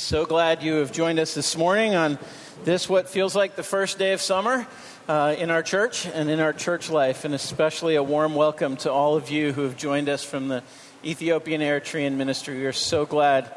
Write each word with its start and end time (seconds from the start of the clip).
So 0.00 0.24
glad 0.24 0.62
you 0.62 0.76
have 0.76 0.92
joined 0.92 1.20
us 1.20 1.34
this 1.34 1.58
morning 1.58 1.94
on 1.94 2.18
this, 2.64 2.88
what 2.88 3.06
feels 3.06 3.36
like 3.36 3.54
the 3.54 3.62
first 3.62 3.98
day 3.98 4.14
of 4.14 4.22
summer 4.22 4.66
uh, 5.06 5.36
in 5.38 5.50
our 5.50 5.62
church 5.62 6.06
and 6.06 6.30
in 6.30 6.40
our 6.40 6.54
church 6.54 6.88
life, 6.88 7.26
and 7.26 7.34
especially 7.34 7.96
a 7.96 8.02
warm 8.02 8.34
welcome 8.34 8.78
to 8.78 8.90
all 8.90 9.14
of 9.16 9.30
you 9.30 9.52
who 9.52 9.62
have 9.62 9.76
joined 9.76 10.08
us 10.08 10.24
from 10.24 10.48
the 10.48 10.62
Ethiopian 11.04 11.60
Eritrean 11.60 12.14
Ministry. 12.14 12.56
We 12.56 12.64
are 12.64 12.72
so 12.72 13.04
glad 13.04 13.54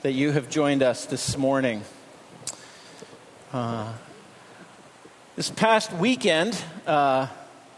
that 0.00 0.12
you 0.12 0.32
have 0.32 0.48
joined 0.48 0.82
us 0.82 1.04
this 1.04 1.36
morning. 1.36 1.82
Uh, 3.52 3.92
this 5.36 5.50
past 5.50 5.92
weekend, 5.92 6.60
uh, 6.86 7.26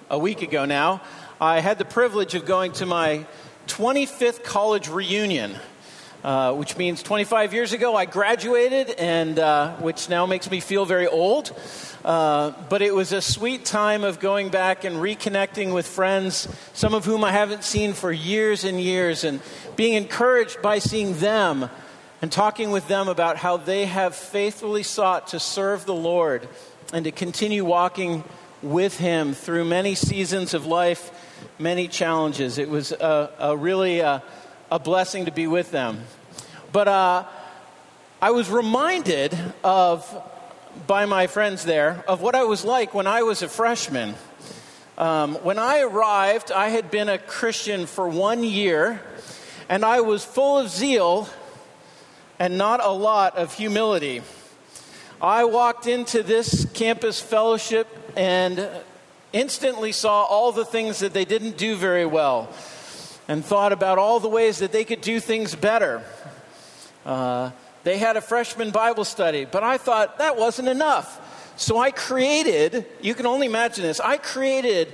a 0.08 0.18
week 0.18 0.40
ago 0.40 0.64
now, 0.64 1.02
I 1.40 1.58
had 1.58 1.78
the 1.78 1.84
privilege 1.84 2.36
of 2.36 2.46
going 2.46 2.72
to 2.74 2.86
my 2.86 3.26
25th 3.66 4.44
college 4.44 4.88
reunion. 4.88 5.56
Uh, 6.24 6.54
which 6.54 6.78
means 6.78 7.02
25 7.02 7.52
years 7.52 7.74
ago 7.74 7.94
I 7.94 8.06
graduated, 8.06 8.92
and 8.92 9.38
uh, 9.38 9.72
which 9.72 10.08
now 10.08 10.24
makes 10.24 10.50
me 10.50 10.58
feel 10.60 10.86
very 10.86 11.06
old. 11.06 11.52
Uh, 12.02 12.52
but 12.70 12.80
it 12.80 12.94
was 12.94 13.12
a 13.12 13.20
sweet 13.20 13.66
time 13.66 14.04
of 14.04 14.20
going 14.20 14.48
back 14.48 14.84
and 14.84 14.96
reconnecting 14.96 15.74
with 15.74 15.86
friends, 15.86 16.48
some 16.72 16.94
of 16.94 17.04
whom 17.04 17.24
I 17.24 17.30
haven't 17.30 17.62
seen 17.62 17.92
for 17.92 18.10
years 18.10 18.64
and 18.64 18.80
years, 18.80 19.22
and 19.22 19.38
being 19.76 19.92
encouraged 19.92 20.62
by 20.62 20.78
seeing 20.78 21.12
them 21.18 21.68
and 22.22 22.32
talking 22.32 22.70
with 22.70 22.88
them 22.88 23.08
about 23.08 23.36
how 23.36 23.58
they 23.58 23.84
have 23.84 24.14
faithfully 24.14 24.82
sought 24.82 25.26
to 25.28 25.38
serve 25.38 25.84
the 25.84 25.94
Lord 25.94 26.48
and 26.94 27.04
to 27.04 27.10
continue 27.10 27.66
walking 27.66 28.24
with 28.62 28.96
Him 28.96 29.34
through 29.34 29.66
many 29.66 29.94
seasons 29.94 30.54
of 30.54 30.64
life, 30.64 31.10
many 31.58 31.86
challenges. 31.86 32.56
It 32.56 32.70
was 32.70 32.92
a, 32.92 33.30
a 33.38 33.54
really 33.54 34.00
uh, 34.00 34.20
a 34.70 34.78
blessing 34.78 35.26
to 35.26 35.30
be 35.30 35.46
with 35.46 35.70
them. 35.70 36.04
But 36.72 36.88
uh, 36.88 37.24
I 38.20 38.30
was 38.30 38.50
reminded 38.50 39.36
of, 39.62 40.04
by 40.86 41.06
my 41.06 41.26
friends 41.26 41.64
there, 41.64 42.02
of 42.08 42.20
what 42.20 42.34
I 42.34 42.44
was 42.44 42.64
like 42.64 42.94
when 42.94 43.06
I 43.06 43.22
was 43.22 43.42
a 43.42 43.48
freshman. 43.48 44.14
Um, 44.96 45.34
when 45.36 45.58
I 45.58 45.80
arrived, 45.80 46.50
I 46.50 46.68
had 46.68 46.90
been 46.90 47.08
a 47.08 47.18
Christian 47.18 47.86
for 47.86 48.08
one 48.08 48.42
year, 48.42 49.00
and 49.68 49.84
I 49.84 50.00
was 50.00 50.24
full 50.24 50.58
of 50.58 50.68
zeal 50.68 51.28
and 52.38 52.58
not 52.58 52.82
a 52.82 52.90
lot 52.90 53.36
of 53.36 53.52
humility. 53.54 54.22
I 55.20 55.44
walked 55.44 55.86
into 55.86 56.22
this 56.22 56.66
campus 56.74 57.20
fellowship 57.20 57.86
and 58.16 58.68
instantly 59.32 59.92
saw 59.92 60.24
all 60.24 60.52
the 60.52 60.64
things 60.64 61.00
that 61.00 61.12
they 61.12 61.24
didn't 61.24 61.56
do 61.56 61.76
very 61.76 62.06
well 62.06 62.48
and 63.28 63.44
thought 63.44 63.72
about 63.72 63.98
all 63.98 64.20
the 64.20 64.28
ways 64.28 64.58
that 64.58 64.72
they 64.72 64.84
could 64.84 65.00
do 65.00 65.20
things 65.20 65.54
better. 65.54 66.02
Uh, 67.06 67.50
they 67.84 67.98
had 67.98 68.16
a 68.16 68.20
freshman 68.20 68.70
Bible 68.70 69.04
study, 69.04 69.44
but 69.44 69.62
I 69.62 69.78
thought 69.78 70.18
that 70.18 70.36
wasn't 70.36 70.68
enough. 70.68 71.20
So 71.56 71.78
I 71.78 71.90
created, 71.90 72.86
you 73.00 73.14
can 73.14 73.26
only 73.26 73.46
imagine 73.46 73.84
this, 73.84 74.00
I 74.00 74.16
created 74.16 74.92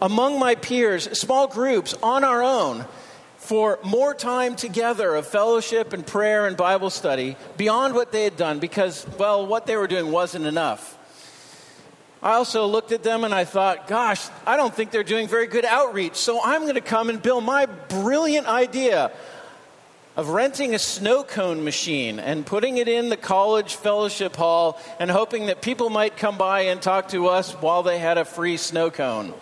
among 0.00 0.38
my 0.38 0.56
peers 0.56 1.18
small 1.18 1.46
groups 1.46 1.94
on 2.02 2.24
our 2.24 2.42
own 2.42 2.84
for 3.36 3.78
more 3.82 4.14
time 4.14 4.54
together 4.54 5.14
of 5.14 5.26
fellowship 5.26 5.92
and 5.92 6.06
prayer 6.06 6.46
and 6.46 6.56
Bible 6.56 6.90
study 6.90 7.36
beyond 7.56 7.94
what 7.94 8.12
they 8.12 8.24
had 8.24 8.36
done 8.36 8.58
because, 8.58 9.06
well, 9.18 9.46
what 9.46 9.66
they 9.66 9.76
were 9.76 9.86
doing 9.88 10.12
wasn't 10.12 10.44
enough. 10.44 10.98
I 12.22 12.34
also 12.34 12.66
looked 12.66 12.92
at 12.92 13.02
them 13.02 13.24
and 13.24 13.34
I 13.34 13.44
thought, 13.44 13.88
gosh, 13.88 14.24
I 14.46 14.56
don't 14.56 14.72
think 14.72 14.92
they're 14.92 15.02
doing 15.02 15.26
very 15.26 15.48
good 15.48 15.64
outreach, 15.64 16.14
so 16.14 16.40
I'm 16.42 16.62
going 16.62 16.76
to 16.76 16.80
come 16.80 17.10
and 17.10 17.20
build 17.20 17.42
my 17.42 17.66
brilliant 17.66 18.46
idea 18.46 19.10
of 20.14 20.28
renting 20.28 20.74
a 20.74 20.78
snow 20.78 21.24
cone 21.24 21.64
machine 21.64 22.20
and 22.20 22.46
putting 22.46 22.76
it 22.76 22.86
in 22.86 23.08
the 23.08 23.16
college 23.16 23.74
fellowship 23.74 24.36
hall 24.36 24.80
and 25.00 25.10
hoping 25.10 25.46
that 25.46 25.62
people 25.62 25.90
might 25.90 26.16
come 26.16 26.38
by 26.38 26.60
and 26.62 26.80
talk 26.80 27.08
to 27.08 27.26
us 27.26 27.54
while 27.54 27.82
they 27.82 27.98
had 27.98 28.18
a 28.18 28.24
free 28.24 28.56
snow 28.56 28.90
cone. 28.90 29.34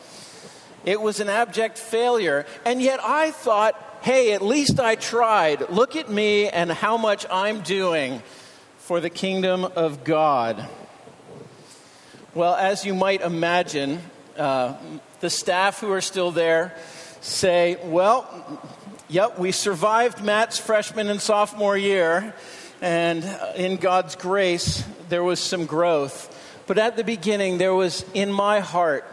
It 0.87 1.03
was 1.03 1.21
an 1.21 1.29
abject 1.29 1.77
failure, 1.77 2.47
and 2.65 2.81
yet 2.81 3.01
I 3.03 3.33
thought, 3.33 3.75
hey, 4.01 4.33
at 4.33 4.41
least 4.41 4.81
I 4.81 4.95
tried. 4.95 5.69
Look 5.69 5.97
at 5.97 6.09
me 6.09 6.49
and 6.49 6.71
how 6.71 6.97
much 6.97 7.27
I'm 7.31 7.61
doing 7.61 8.23
for 8.79 9.01
the 9.01 9.11
kingdom 9.11 9.65
of 9.65 10.05
God. 10.05 10.67
Well, 12.33 12.55
as 12.55 12.87
you 12.87 12.95
might 12.95 13.23
imagine, 13.23 13.99
uh, 14.39 14.75
the 15.19 15.29
staff 15.29 15.81
who 15.81 15.91
are 15.91 16.01
still 16.01 16.31
there 16.31 16.77
say, 17.21 17.77
well, 17.83 18.63
yep, 19.09 19.41
we 19.41 19.51
survived 19.51 20.23
Matt's 20.23 20.57
freshman 20.57 21.09
and 21.09 21.21
sophomore 21.21 21.77
year, 21.77 22.33
and 22.81 23.25
in 23.57 23.79
God's 23.79 24.15
grace, 24.15 24.85
there 25.09 25.25
was 25.25 25.41
some 25.41 25.67
growth. 25.67 26.29
But 26.69 26.79
at 26.79 26.97
the 26.97 27.03
beginning, 27.03 27.59
there 27.59 27.75
was 27.75 28.05
in 28.15 28.31
my 28.31 28.61
heart 28.61 29.05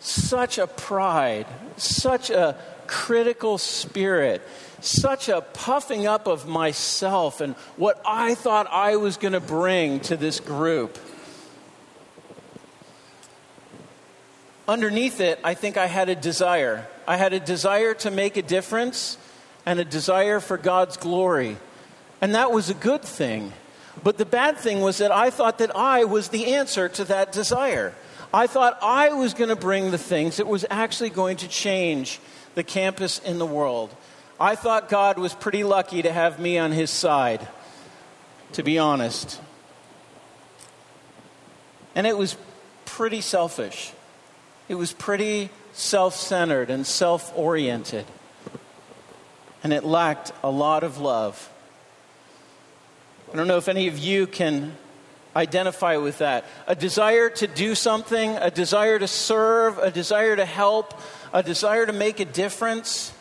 such 0.00 0.58
a 0.58 0.66
pride, 0.66 1.46
such 1.76 2.30
a 2.30 2.56
critical 2.88 3.58
spirit, 3.58 4.42
such 4.80 5.28
a 5.28 5.40
puffing 5.40 6.08
up 6.08 6.26
of 6.26 6.48
myself 6.48 7.40
and 7.40 7.54
what 7.76 8.02
I 8.04 8.34
thought 8.34 8.66
I 8.72 8.96
was 8.96 9.18
going 9.18 9.34
to 9.34 9.40
bring 9.40 10.00
to 10.00 10.16
this 10.16 10.40
group. 10.40 10.98
Underneath 14.68 15.20
it, 15.20 15.38
I 15.44 15.54
think 15.54 15.76
I 15.76 15.86
had 15.86 16.08
a 16.08 16.14
desire. 16.14 16.86
I 17.06 17.16
had 17.16 17.32
a 17.32 17.40
desire 17.40 17.94
to 17.94 18.10
make 18.10 18.36
a 18.36 18.42
difference 18.42 19.18
and 19.64 19.80
a 19.80 19.84
desire 19.84 20.40
for 20.40 20.56
God's 20.56 20.96
glory. 20.96 21.56
And 22.20 22.34
that 22.34 22.52
was 22.52 22.70
a 22.70 22.74
good 22.74 23.02
thing. 23.02 23.52
But 24.02 24.18
the 24.18 24.26
bad 24.26 24.58
thing 24.58 24.80
was 24.80 24.98
that 24.98 25.12
I 25.12 25.30
thought 25.30 25.58
that 25.58 25.74
I 25.74 26.04
was 26.04 26.28
the 26.28 26.54
answer 26.54 26.88
to 26.90 27.04
that 27.06 27.32
desire. 27.32 27.94
I 28.32 28.46
thought 28.46 28.78
I 28.82 29.12
was 29.12 29.34
going 29.34 29.48
to 29.50 29.56
bring 29.56 29.90
the 29.90 29.98
things 29.98 30.36
that 30.36 30.46
was 30.46 30.64
actually 30.70 31.10
going 31.10 31.38
to 31.38 31.48
change 31.48 32.20
the 32.54 32.62
campus 32.62 33.18
in 33.20 33.38
the 33.38 33.46
world. 33.46 33.94
I 34.38 34.54
thought 34.54 34.88
God 34.88 35.18
was 35.18 35.34
pretty 35.34 35.64
lucky 35.64 36.02
to 36.02 36.12
have 36.12 36.38
me 36.38 36.58
on 36.58 36.72
his 36.72 36.90
side, 36.90 37.46
to 38.52 38.62
be 38.62 38.78
honest. 38.78 39.40
And 41.94 42.06
it 42.06 42.18
was 42.18 42.36
pretty 42.84 43.22
selfish. 43.22 43.92
It 44.68 44.74
was 44.74 44.92
pretty 44.92 45.50
self 45.72 46.16
centered 46.16 46.70
and 46.70 46.86
self 46.86 47.32
oriented. 47.36 48.06
And 49.62 49.72
it 49.72 49.84
lacked 49.84 50.32
a 50.42 50.50
lot 50.50 50.84
of 50.84 50.98
love. 50.98 51.50
I 53.32 53.36
don't 53.36 53.48
know 53.48 53.56
if 53.56 53.68
any 53.68 53.88
of 53.88 53.98
you 53.98 54.26
can 54.26 54.76
identify 55.34 55.96
with 55.96 56.18
that. 56.18 56.44
A 56.66 56.74
desire 56.74 57.28
to 57.30 57.46
do 57.46 57.74
something, 57.74 58.30
a 58.36 58.50
desire 58.50 58.98
to 58.98 59.08
serve, 59.08 59.78
a 59.78 59.90
desire 59.90 60.34
to 60.36 60.44
help, 60.44 60.98
a 61.32 61.42
desire 61.42 61.84
to 61.84 61.92
make 61.92 62.20
a 62.20 62.24
difference. 62.24 63.12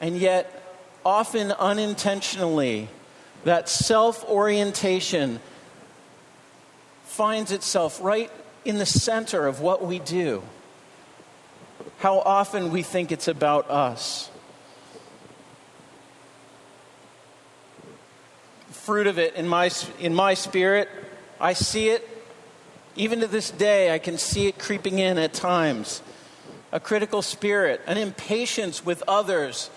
And 0.00 0.18
yet, 0.18 0.62
often 1.04 1.52
unintentionally, 1.52 2.88
that 3.44 3.68
self 3.68 4.24
orientation 4.24 5.40
finds 7.04 7.52
itself 7.52 8.00
right 8.02 8.30
in 8.64 8.78
the 8.78 8.86
center 8.86 9.46
of 9.46 9.60
what 9.60 9.84
we 9.84 9.98
do. 9.98 10.42
How 11.98 12.18
often 12.20 12.70
we 12.70 12.82
think 12.82 13.12
it's 13.12 13.28
about 13.28 13.70
us. 13.70 14.30
Fruit 18.70 19.06
of 19.06 19.18
it 19.18 19.34
in 19.36 19.48
my, 19.48 19.70
in 19.98 20.14
my 20.14 20.34
spirit, 20.34 20.88
I 21.40 21.54
see 21.54 21.88
it. 21.88 22.08
Even 22.96 23.20
to 23.20 23.26
this 23.26 23.50
day, 23.50 23.92
I 23.92 23.98
can 23.98 24.18
see 24.18 24.46
it 24.46 24.58
creeping 24.58 24.98
in 24.98 25.18
at 25.18 25.32
times. 25.32 26.02
A 26.70 26.78
critical 26.78 27.22
spirit, 27.22 27.80
an 27.86 27.96
impatience 27.96 28.84
with 28.84 29.02
others 29.08 29.70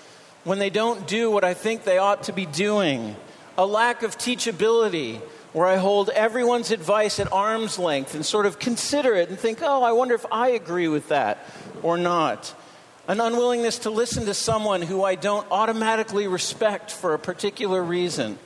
when 0.43 0.59
they 0.59 0.69
don't 0.69 1.07
do 1.07 1.29
what 1.29 1.43
I 1.43 1.53
think 1.53 1.83
they 1.83 1.97
ought 1.97 2.23
to 2.23 2.33
be 2.33 2.45
doing, 2.45 3.15
a 3.57 3.65
lack 3.65 4.03
of 4.03 4.17
teachability, 4.17 5.21
where 5.57 5.65
I 5.65 5.77
hold 5.77 6.11
everyone's 6.11 6.69
advice 6.69 7.19
at 7.19 7.33
arm's 7.33 7.79
length 7.79 8.13
and 8.13 8.23
sort 8.23 8.45
of 8.45 8.59
consider 8.59 9.15
it 9.15 9.29
and 9.29 9.39
think, 9.39 9.57
oh, 9.63 9.81
I 9.81 9.91
wonder 9.91 10.13
if 10.13 10.23
I 10.31 10.49
agree 10.49 10.87
with 10.87 11.09
that 11.09 11.43
or 11.81 11.97
not. 11.97 12.53
An 13.07 13.19
unwillingness 13.19 13.79
to 13.79 13.89
listen 13.89 14.25
to 14.27 14.35
someone 14.35 14.83
who 14.83 15.03
I 15.03 15.15
don't 15.15 15.47
automatically 15.49 16.27
respect 16.27 16.91
for 16.91 17.15
a 17.15 17.17
particular 17.17 17.81
reason. 17.81 18.37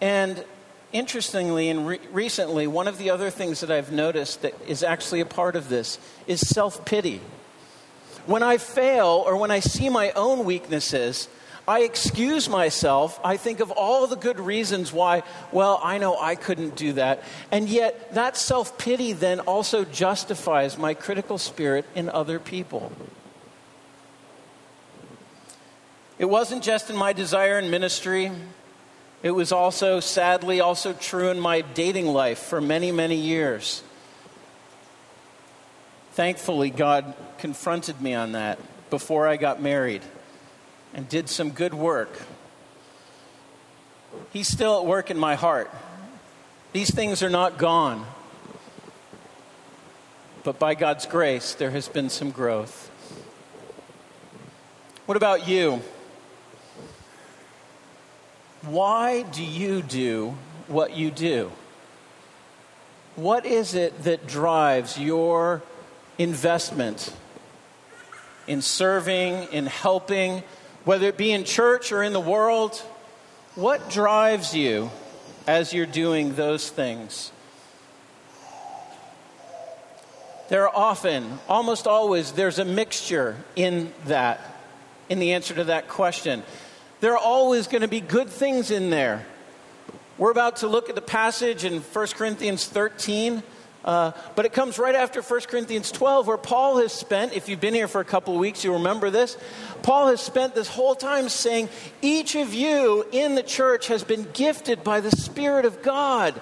And 0.00 0.44
interestingly 0.92 1.68
and 1.68 1.88
re- 1.88 2.00
recently, 2.12 2.68
one 2.68 2.86
of 2.86 2.96
the 2.96 3.10
other 3.10 3.28
things 3.28 3.58
that 3.58 3.70
I've 3.72 3.90
noticed 3.90 4.42
that 4.42 4.54
is 4.68 4.84
actually 4.84 5.18
a 5.18 5.26
part 5.26 5.56
of 5.56 5.68
this 5.68 5.98
is 6.28 6.48
self 6.48 6.84
pity. 6.84 7.20
When 8.26 8.44
I 8.44 8.58
fail 8.58 9.24
or 9.26 9.36
when 9.36 9.50
I 9.50 9.58
see 9.58 9.88
my 9.88 10.12
own 10.12 10.44
weaknesses, 10.44 11.28
I 11.68 11.80
excuse 11.80 12.48
myself. 12.48 13.18
I 13.24 13.36
think 13.36 13.58
of 13.58 13.72
all 13.72 14.06
the 14.06 14.16
good 14.16 14.38
reasons 14.38 14.92
why, 14.92 15.24
well, 15.50 15.80
I 15.82 15.98
know 15.98 16.16
I 16.18 16.36
couldn't 16.36 16.76
do 16.76 16.92
that. 16.92 17.24
And 17.50 17.68
yet, 17.68 18.14
that 18.14 18.36
self 18.36 18.78
pity 18.78 19.12
then 19.12 19.40
also 19.40 19.84
justifies 19.84 20.78
my 20.78 20.94
critical 20.94 21.38
spirit 21.38 21.84
in 21.96 22.08
other 22.08 22.38
people. 22.38 22.92
It 26.18 26.26
wasn't 26.26 26.62
just 26.62 26.88
in 26.88 26.96
my 26.96 27.12
desire 27.12 27.58
in 27.58 27.70
ministry, 27.70 28.30
It 29.22 29.32
was 29.32 29.50
also, 29.50 29.98
sadly, 29.98 30.60
also 30.60 30.92
true 30.92 31.30
in 31.30 31.40
my 31.40 31.62
dating 31.62 32.06
life 32.06 32.38
for 32.38 32.60
many, 32.60 32.92
many 32.92 33.16
years. 33.16 33.82
Thankfully, 36.12 36.70
God 36.70 37.14
confronted 37.38 38.00
me 38.00 38.14
on 38.14 38.32
that 38.32 38.58
before 38.88 39.26
I 39.26 39.36
got 39.36 39.60
married 39.60 40.02
and 40.96 41.06
did 41.10 41.28
some 41.28 41.50
good 41.50 41.74
work. 41.74 42.10
He's 44.32 44.48
still 44.48 44.80
at 44.80 44.86
work 44.86 45.10
in 45.10 45.18
my 45.18 45.34
heart. 45.34 45.70
These 46.72 46.92
things 46.92 47.22
are 47.22 47.30
not 47.30 47.58
gone. 47.58 48.06
But 50.42 50.58
by 50.58 50.74
God's 50.74 51.04
grace, 51.04 51.52
there 51.52 51.70
has 51.70 51.86
been 51.86 52.08
some 52.08 52.30
growth. 52.30 52.90
What 55.04 55.18
about 55.18 55.46
you? 55.46 55.82
Why 58.62 59.22
do 59.22 59.44
you 59.44 59.82
do 59.82 60.34
what 60.66 60.96
you 60.96 61.10
do? 61.10 61.52
What 63.16 63.44
is 63.44 63.74
it 63.74 64.04
that 64.04 64.26
drives 64.26 64.98
your 64.98 65.62
investment 66.16 67.14
in 68.46 68.62
serving, 68.62 69.48
in 69.52 69.66
helping, 69.66 70.42
whether 70.86 71.08
it 71.08 71.18
be 71.18 71.32
in 71.32 71.44
church 71.44 71.92
or 71.92 72.02
in 72.02 72.14
the 72.14 72.20
world? 72.20 72.80
What 73.56 73.90
drives 73.90 74.54
you 74.54 74.90
as 75.46 75.74
you're 75.74 75.84
doing 75.84 76.36
those 76.36 76.70
things? 76.70 77.32
There 80.48 80.62
are 80.68 80.74
often, 80.74 81.40
almost 81.48 81.88
always, 81.88 82.32
there's 82.32 82.60
a 82.60 82.64
mixture 82.64 83.36
in 83.56 83.92
that, 84.04 84.40
in 85.08 85.18
the 85.18 85.32
answer 85.32 85.54
to 85.56 85.64
that 85.64 85.88
question. 85.88 86.44
There 87.00 87.14
are 87.14 87.18
always 87.18 87.66
going 87.66 87.82
to 87.82 87.88
be 87.88 88.00
good 88.00 88.28
things 88.28 88.70
in 88.70 88.90
there. 88.90 89.26
We're 90.18 90.30
about 90.30 90.56
to 90.58 90.68
look 90.68 90.88
at 90.88 90.94
the 90.94 91.02
passage 91.02 91.64
in 91.64 91.80
1 91.80 92.06
Corinthians 92.14 92.64
13 92.64 93.42
uh, 93.86 94.10
but 94.34 94.44
it 94.44 94.52
comes 94.52 94.80
right 94.80 94.96
after 94.96 95.22
1 95.22 95.40
Corinthians 95.42 95.92
12, 95.92 96.26
where 96.26 96.36
Paul 96.36 96.78
has 96.78 96.92
spent, 96.92 97.34
if 97.34 97.48
you've 97.48 97.60
been 97.60 97.72
here 97.72 97.86
for 97.86 98.00
a 98.00 98.04
couple 98.04 98.36
weeks, 98.36 98.64
you 98.64 98.72
remember 98.72 99.10
this. 99.10 99.38
Paul 99.82 100.08
has 100.08 100.20
spent 100.20 100.56
this 100.56 100.66
whole 100.66 100.96
time 100.96 101.28
saying, 101.28 101.68
Each 102.02 102.34
of 102.34 102.52
you 102.52 103.06
in 103.12 103.36
the 103.36 103.44
church 103.44 103.86
has 103.86 104.02
been 104.02 104.26
gifted 104.32 104.82
by 104.82 105.00
the 105.00 105.12
Spirit 105.12 105.64
of 105.64 105.82
God. 105.82 106.34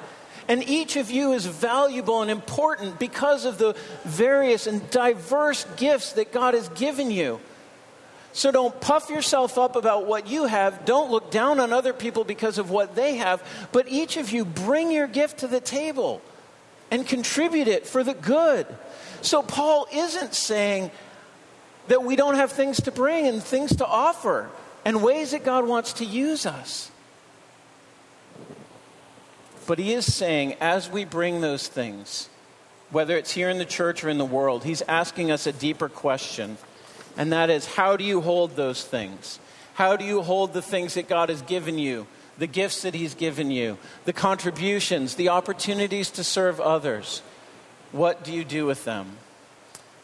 And 0.49 0.67
each 0.67 0.97
of 0.97 1.11
you 1.11 1.33
is 1.33 1.45
valuable 1.45 2.23
and 2.23 2.31
important 2.31 2.99
because 2.99 3.45
of 3.45 3.59
the 3.59 3.77
various 4.05 4.67
and 4.67 4.89
diverse 4.91 5.65
gifts 5.77 6.13
that 6.15 6.33
God 6.33 6.55
has 6.55 6.69
given 6.71 7.11
you. 7.11 7.41
So 8.33 8.51
don't 8.51 8.79
puff 8.81 9.11
yourself 9.11 9.59
up 9.59 9.77
about 9.77 10.07
what 10.07 10.29
you 10.29 10.47
have. 10.47 10.85
Don't 10.87 11.11
look 11.11 11.31
down 11.31 11.61
on 11.61 11.73
other 11.73 11.93
people 11.93 12.25
because 12.25 12.57
of 12.59 12.71
what 12.71 12.95
they 12.95 13.17
have. 13.17 13.43
But 13.71 13.89
each 13.89 14.17
of 14.17 14.33
you 14.33 14.47
bring 14.47 14.91
your 14.91 15.07
gift 15.07 15.39
to 15.39 15.47
the 15.47 15.61
table 15.61 16.23
and 16.95 17.05
contribute 17.05 17.67
it 17.67 17.89
for 17.89 18.05
the 18.05 18.15
good. 18.15 18.69
So 19.21 19.43
Paul 19.43 19.89
isn't 19.93 20.33
saying 20.33 20.93
that 21.89 22.05
we 22.05 22.15
don't 22.15 22.37
have 22.37 22.53
things 22.53 22.81
to 22.83 22.93
bring 22.93 23.27
and 23.27 23.43
things 23.43 23.75
to 23.77 23.85
offer 23.85 24.49
and 24.85 25.03
ways 25.03 25.33
that 25.33 25.45
God 25.45 25.67
wants 25.67 25.95
to 25.95 26.05
use 26.05 26.47
us. 26.47 26.93
But 29.67 29.81
he 29.81 29.93
is 29.93 30.15
saying, 30.15 30.55
as 30.61 30.89
we 30.89 31.05
bring 31.05 31.41
those 31.41 31.67
things, 31.67 32.29
whether 32.93 33.17
it's 33.17 33.33
here 33.33 33.51
in 33.51 33.59
the 33.59 33.65
church 33.65 34.05
or 34.05 34.09
in 34.09 34.19
the 34.19 34.25
world, 34.25 34.63
he's 34.63 34.83
asking 34.83 35.33
us 35.33 35.49
a 35.49 35.53
deeper 35.53 35.89
question. 35.89 36.59
And 37.17 37.33
that 37.33 37.51
is, 37.51 37.67
how 37.67 37.97
do 37.97 38.05
you 38.05 38.21
hold 38.21 38.55
those 38.55 38.85
things? 38.85 39.41
How 39.73 39.97
do 39.97 40.05
you 40.05 40.23
hold 40.23 40.53
the 40.53 40.63
things 40.63 40.95
that 40.95 41.09
God 41.09 41.29
has 41.29 41.43
given 41.43 41.77
you 41.77 42.07
the 42.39 42.47
gifts 42.47 42.83
that 42.83 42.95
He's 42.95 43.15
given 43.15 43.51
you, 43.51 43.79
the 44.05 44.13
contributions, 44.13 45.15
the 45.15 45.29
opportunities 45.29 46.11
to 46.13 46.25
serve 46.25 46.61
others. 46.61 47.23
What 47.93 48.25
do 48.25 48.33
you 48.33 48.45
do 48.45 48.67
with 48.67 48.85
them? 48.85 49.19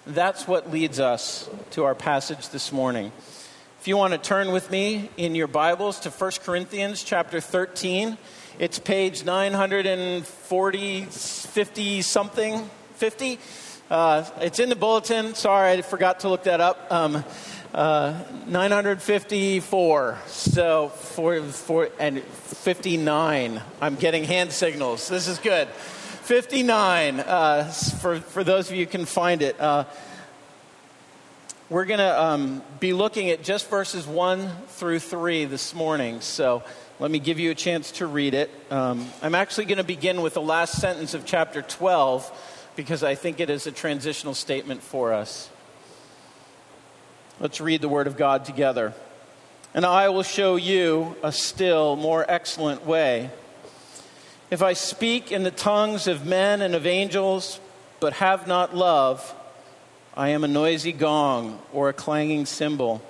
That's 0.06 0.48
what 0.48 0.70
leads 0.70 0.98
us 1.00 1.48
to 1.72 1.84
our 1.84 1.94
passage 1.94 2.48
this 2.50 2.72
morning. 2.72 3.12
If 3.80 3.88
you 3.88 3.96
want 3.96 4.12
to 4.12 4.18
turn 4.18 4.52
with 4.52 4.70
me 4.70 5.08
in 5.16 5.34
your 5.34 5.46
Bibles 5.46 6.00
to 6.00 6.10
1 6.10 6.32
Corinthians 6.44 7.02
chapter 7.02 7.40
13, 7.40 8.18
it's 8.58 8.78
page 8.78 9.24
940, 9.24 11.04
50 11.04 12.02
something, 12.02 12.70
50. 12.96 13.38
Uh, 13.90 14.24
it's 14.40 14.58
in 14.58 14.68
the 14.68 14.76
bulletin. 14.76 15.34
Sorry, 15.34 15.72
I 15.72 15.82
forgot 15.82 16.20
to 16.20 16.28
look 16.28 16.44
that 16.44 16.60
up. 16.60 16.92
Um, 16.92 17.24
uh, 17.74 18.22
954. 18.46 20.18
So 20.26 20.88
for, 20.88 21.40
for 21.42 21.88
and 21.98 22.22
59. 22.22 23.62
I'm 23.80 23.94
getting 23.96 24.24
hand 24.24 24.52
signals. 24.52 25.08
This 25.08 25.28
is 25.28 25.38
good. 25.38 25.68
59. 25.68 27.20
Uh, 27.20 27.64
for 28.00 28.20
for 28.20 28.44
those 28.44 28.70
of 28.70 28.76
you 28.76 28.84
who 28.84 28.90
can 28.90 29.04
find 29.04 29.42
it. 29.42 29.60
Uh, 29.60 29.84
we're 31.68 31.84
going 31.84 31.98
to 31.98 32.20
um, 32.20 32.62
be 32.80 32.92
looking 32.92 33.30
at 33.30 33.44
just 33.44 33.70
verses 33.70 34.04
1 34.04 34.50
through 34.66 34.98
3 34.98 35.44
this 35.44 35.72
morning. 35.72 36.20
So 36.20 36.64
let 36.98 37.12
me 37.12 37.20
give 37.20 37.38
you 37.38 37.52
a 37.52 37.54
chance 37.54 37.92
to 37.92 38.06
read 38.06 38.34
it. 38.34 38.50
Um, 38.72 39.08
I'm 39.22 39.36
actually 39.36 39.66
going 39.66 39.78
to 39.78 39.84
begin 39.84 40.20
with 40.20 40.34
the 40.34 40.42
last 40.42 40.80
sentence 40.80 41.14
of 41.14 41.24
chapter 41.24 41.62
12 41.62 42.72
because 42.74 43.04
I 43.04 43.14
think 43.14 43.38
it 43.38 43.50
is 43.50 43.68
a 43.68 43.72
transitional 43.72 44.34
statement 44.34 44.82
for 44.82 45.12
us. 45.12 45.48
Let's 47.42 47.58
read 47.58 47.80
the 47.80 47.88
Word 47.88 48.06
of 48.06 48.18
God 48.18 48.44
together. 48.44 48.92
And 49.72 49.86
I 49.86 50.10
will 50.10 50.22
show 50.22 50.56
you 50.56 51.16
a 51.22 51.32
still 51.32 51.96
more 51.96 52.22
excellent 52.28 52.84
way. 52.84 53.30
If 54.50 54.60
I 54.60 54.74
speak 54.74 55.32
in 55.32 55.42
the 55.42 55.50
tongues 55.50 56.06
of 56.06 56.26
men 56.26 56.60
and 56.60 56.74
of 56.74 56.86
angels, 56.86 57.58
but 57.98 58.12
have 58.12 58.46
not 58.46 58.76
love, 58.76 59.34
I 60.14 60.28
am 60.28 60.44
a 60.44 60.48
noisy 60.48 60.92
gong 60.92 61.58
or 61.72 61.88
a 61.88 61.94
clanging 61.94 62.44
cymbal. 62.44 63.00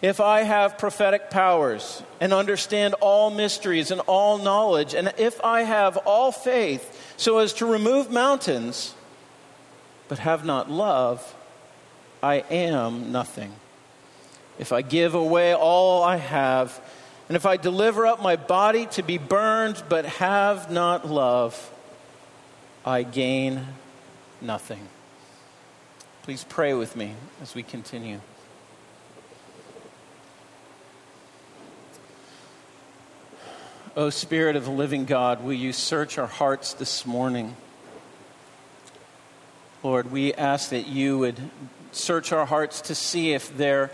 If 0.00 0.22
I 0.22 0.40
have 0.44 0.78
prophetic 0.78 1.28
powers 1.28 2.02
and 2.22 2.32
understand 2.32 2.94
all 2.94 3.28
mysteries 3.28 3.90
and 3.90 4.00
all 4.06 4.38
knowledge, 4.38 4.94
and 4.94 5.12
if 5.18 5.38
I 5.44 5.64
have 5.64 5.98
all 5.98 6.32
faith 6.32 7.14
so 7.18 7.36
as 7.40 7.52
to 7.54 7.66
remove 7.66 8.10
mountains, 8.10 8.94
but 10.08 10.20
have 10.20 10.46
not 10.46 10.70
love, 10.70 11.34
I 12.24 12.36
am 12.50 13.12
nothing. 13.12 13.52
If 14.58 14.72
I 14.72 14.80
give 14.80 15.14
away 15.14 15.54
all 15.54 16.02
I 16.02 16.16
have, 16.16 16.80
and 17.28 17.36
if 17.36 17.44
I 17.44 17.58
deliver 17.58 18.06
up 18.06 18.22
my 18.22 18.36
body 18.36 18.86
to 18.92 19.02
be 19.02 19.18
burned 19.18 19.82
but 19.90 20.06
have 20.06 20.70
not 20.70 21.06
love, 21.06 21.70
I 22.82 23.02
gain 23.02 23.66
nothing. 24.40 24.88
Please 26.22 26.46
pray 26.48 26.72
with 26.72 26.96
me 26.96 27.12
as 27.42 27.54
we 27.54 27.62
continue. 27.62 28.20
O 33.98 34.08
Spirit 34.08 34.56
of 34.56 34.64
the 34.64 34.70
living 34.70 35.04
God, 35.04 35.44
will 35.44 35.52
you 35.52 35.74
search 35.74 36.16
our 36.16 36.26
hearts 36.26 36.72
this 36.72 37.04
morning? 37.04 37.54
Lord, 39.82 40.10
we 40.10 40.32
ask 40.32 40.70
that 40.70 40.86
you 40.86 41.18
would 41.18 41.38
search 41.96 42.32
our 42.32 42.46
hearts 42.46 42.80
to 42.82 42.94
see 42.94 43.32
if 43.32 43.56
there 43.56 43.90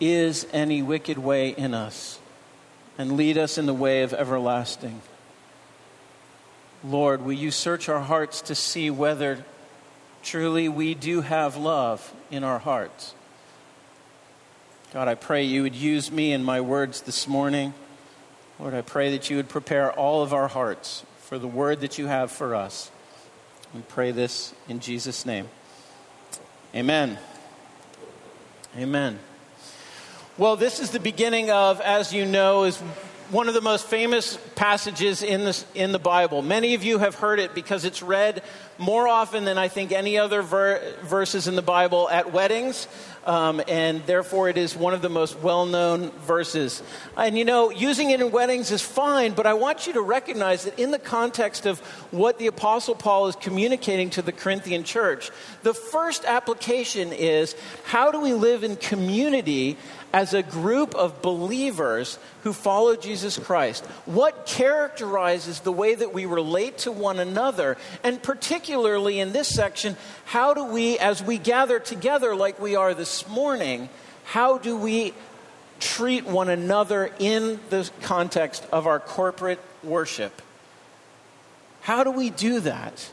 is 0.00 0.46
any 0.52 0.82
wicked 0.82 1.18
way 1.18 1.50
in 1.50 1.74
us 1.74 2.18
and 2.96 3.16
lead 3.16 3.38
us 3.38 3.58
in 3.58 3.66
the 3.66 3.74
way 3.74 4.02
of 4.02 4.12
everlasting. 4.12 5.00
Lord, 6.84 7.22
will 7.22 7.32
you 7.32 7.50
search 7.50 7.88
our 7.88 8.00
hearts 8.00 8.42
to 8.42 8.54
see 8.54 8.90
whether 8.90 9.44
truly 10.22 10.68
we 10.68 10.94
do 10.94 11.20
have 11.20 11.56
love 11.56 12.12
in 12.30 12.44
our 12.44 12.58
hearts? 12.58 13.14
God, 14.92 15.08
I 15.08 15.14
pray 15.14 15.44
you 15.44 15.62
would 15.62 15.74
use 15.74 16.10
me 16.10 16.32
in 16.32 16.42
my 16.42 16.60
words 16.60 17.02
this 17.02 17.28
morning. 17.28 17.74
Lord, 18.58 18.74
I 18.74 18.80
pray 18.80 19.12
that 19.12 19.28
you 19.28 19.36
would 19.36 19.48
prepare 19.48 19.92
all 19.92 20.22
of 20.22 20.32
our 20.32 20.48
hearts 20.48 21.04
for 21.20 21.38
the 21.38 21.46
word 21.46 21.80
that 21.80 21.98
you 21.98 22.06
have 22.06 22.32
for 22.32 22.54
us. 22.54 22.90
We 23.74 23.82
pray 23.82 24.12
this 24.12 24.54
in 24.68 24.80
Jesus' 24.80 25.26
name. 25.26 25.48
Amen. 26.74 27.18
Amen. 28.76 29.18
Well, 30.36 30.56
this 30.56 30.80
is 30.80 30.90
the 30.90 31.00
beginning 31.00 31.50
of, 31.50 31.80
as 31.80 32.12
you 32.12 32.26
know, 32.26 32.64
is 32.64 32.80
one 33.30 33.46
of 33.46 33.52
the 33.52 33.60
most 33.60 33.86
famous 33.86 34.38
passages 34.54 35.22
in, 35.22 35.44
this, 35.44 35.66
in 35.74 35.92
the 35.92 35.98
Bible. 35.98 36.40
Many 36.40 36.74
of 36.74 36.82
you 36.82 36.98
have 36.98 37.14
heard 37.14 37.38
it 37.38 37.54
because 37.54 37.84
it's 37.84 38.02
read 38.02 38.42
more 38.78 39.06
often 39.06 39.44
than 39.44 39.58
I 39.58 39.68
think 39.68 39.92
any 39.92 40.16
other 40.16 40.40
ver- 40.40 40.80
verses 41.02 41.46
in 41.46 41.54
the 41.54 41.62
Bible 41.62 42.08
at 42.08 42.32
weddings. 42.32 42.88
um, 43.28 43.60
and 43.68 44.04
therefore 44.06 44.48
it 44.48 44.56
is 44.56 44.74
one 44.74 44.94
of 44.94 45.02
the 45.02 45.10
most 45.10 45.38
well 45.40 45.66
known 45.66 46.10
verses. 46.12 46.82
And 47.14 47.36
you 47.36 47.44
know, 47.44 47.70
using 47.70 48.10
it 48.10 48.22
in 48.22 48.30
weddings 48.30 48.70
is 48.70 48.80
fine, 48.80 49.32
but 49.32 49.46
I 49.46 49.52
want 49.52 49.86
you 49.86 49.92
to 49.92 50.00
recognize 50.00 50.64
that 50.64 50.78
in 50.78 50.90
the 50.90 50.98
context 50.98 51.66
of 51.66 51.80
what 52.10 52.38
the 52.38 52.46
Apostle 52.46 52.94
Paul 52.94 53.26
is 53.26 53.36
communicating 53.36 54.08
to 54.10 54.22
the 54.22 54.32
Corinthian 54.32 54.82
church, 54.82 55.30
the 55.62 55.74
first 55.74 56.24
application 56.24 57.12
is 57.12 57.54
how 57.84 58.10
do 58.10 58.18
we 58.18 58.32
live 58.32 58.64
in 58.64 58.76
community 58.76 59.76
as 60.12 60.34
a 60.34 60.42
group 60.42 60.94
of 60.94 61.22
believers 61.22 62.18
who 62.42 62.52
follow 62.52 62.96
Jesus 62.96 63.38
Christ? 63.38 63.84
What 64.06 64.46
characterizes 64.46 65.60
the 65.60 65.72
way 65.72 65.94
that 65.94 66.12
we 66.12 66.26
relate 66.26 66.78
to 66.78 66.92
one 66.92 67.18
another? 67.18 67.76
And 68.02 68.22
particularly 68.22 69.20
in 69.20 69.32
this 69.32 69.48
section, 69.48 69.96
how 70.24 70.54
do 70.54 70.64
we, 70.64 70.98
as 70.98 71.22
we 71.22 71.38
gather 71.38 71.78
together 71.78 72.34
like 72.34 72.60
we 72.60 72.76
are 72.76 72.94
this 72.94 73.28
morning, 73.28 73.88
how 74.24 74.58
do 74.58 74.76
we 74.76 75.14
treat 75.80 76.26
one 76.26 76.48
another 76.48 77.10
in 77.18 77.60
the 77.70 77.88
context 78.02 78.66
of 78.72 78.86
our 78.86 79.00
corporate 79.00 79.60
worship? 79.82 80.42
How 81.82 82.04
do 82.04 82.10
we 82.10 82.30
do 82.30 82.60
that? 82.60 83.10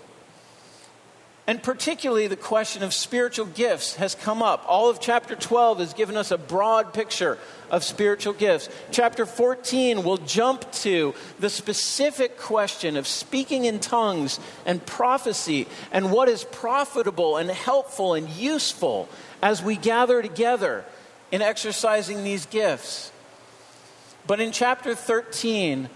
And 1.47 1.61
particularly 1.61 2.25
the 2.25 2.35
question 2.35 2.81
of 2.81 2.91
spiritual 2.91 3.45
gifts 3.45 3.95
has 3.95 4.15
come 4.15 4.41
up. 4.41 4.65
All 4.67 4.89
of 4.89 4.99
chapter 4.99 5.35
12 5.35 5.77
has 5.77 5.93
given 5.93 6.17
us 6.17 6.31
a 6.31 6.39
broad 6.39 6.91
picture 6.91 7.37
of 7.69 7.83
spiritual 7.83 8.33
gifts. 8.33 8.67
Chapter 8.89 9.27
14 9.27 10.03
will 10.03 10.17
jump 10.17 10.71
to 10.71 11.13
the 11.39 11.51
specific 11.51 12.39
question 12.39 12.97
of 12.97 13.05
speaking 13.05 13.65
in 13.65 13.79
tongues 13.79 14.39
and 14.65 14.83
prophecy 14.87 15.67
and 15.91 16.11
what 16.11 16.29
is 16.29 16.43
profitable 16.45 17.37
and 17.37 17.51
helpful 17.51 18.15
and 18.15 18.27
useful 18.29 19.07
as 19.43 19.61
we 19.61 19.75
gather 19.75 20.23
together 20.23 20.83
in 21.31 21.43
exercising 21.43 22.23
these 22.23 22.47
gifts. 22.47 23.11
But 24.25 24.39
in 24.39 24.51
chapter 24.51 24.95
13, 24.95 25.89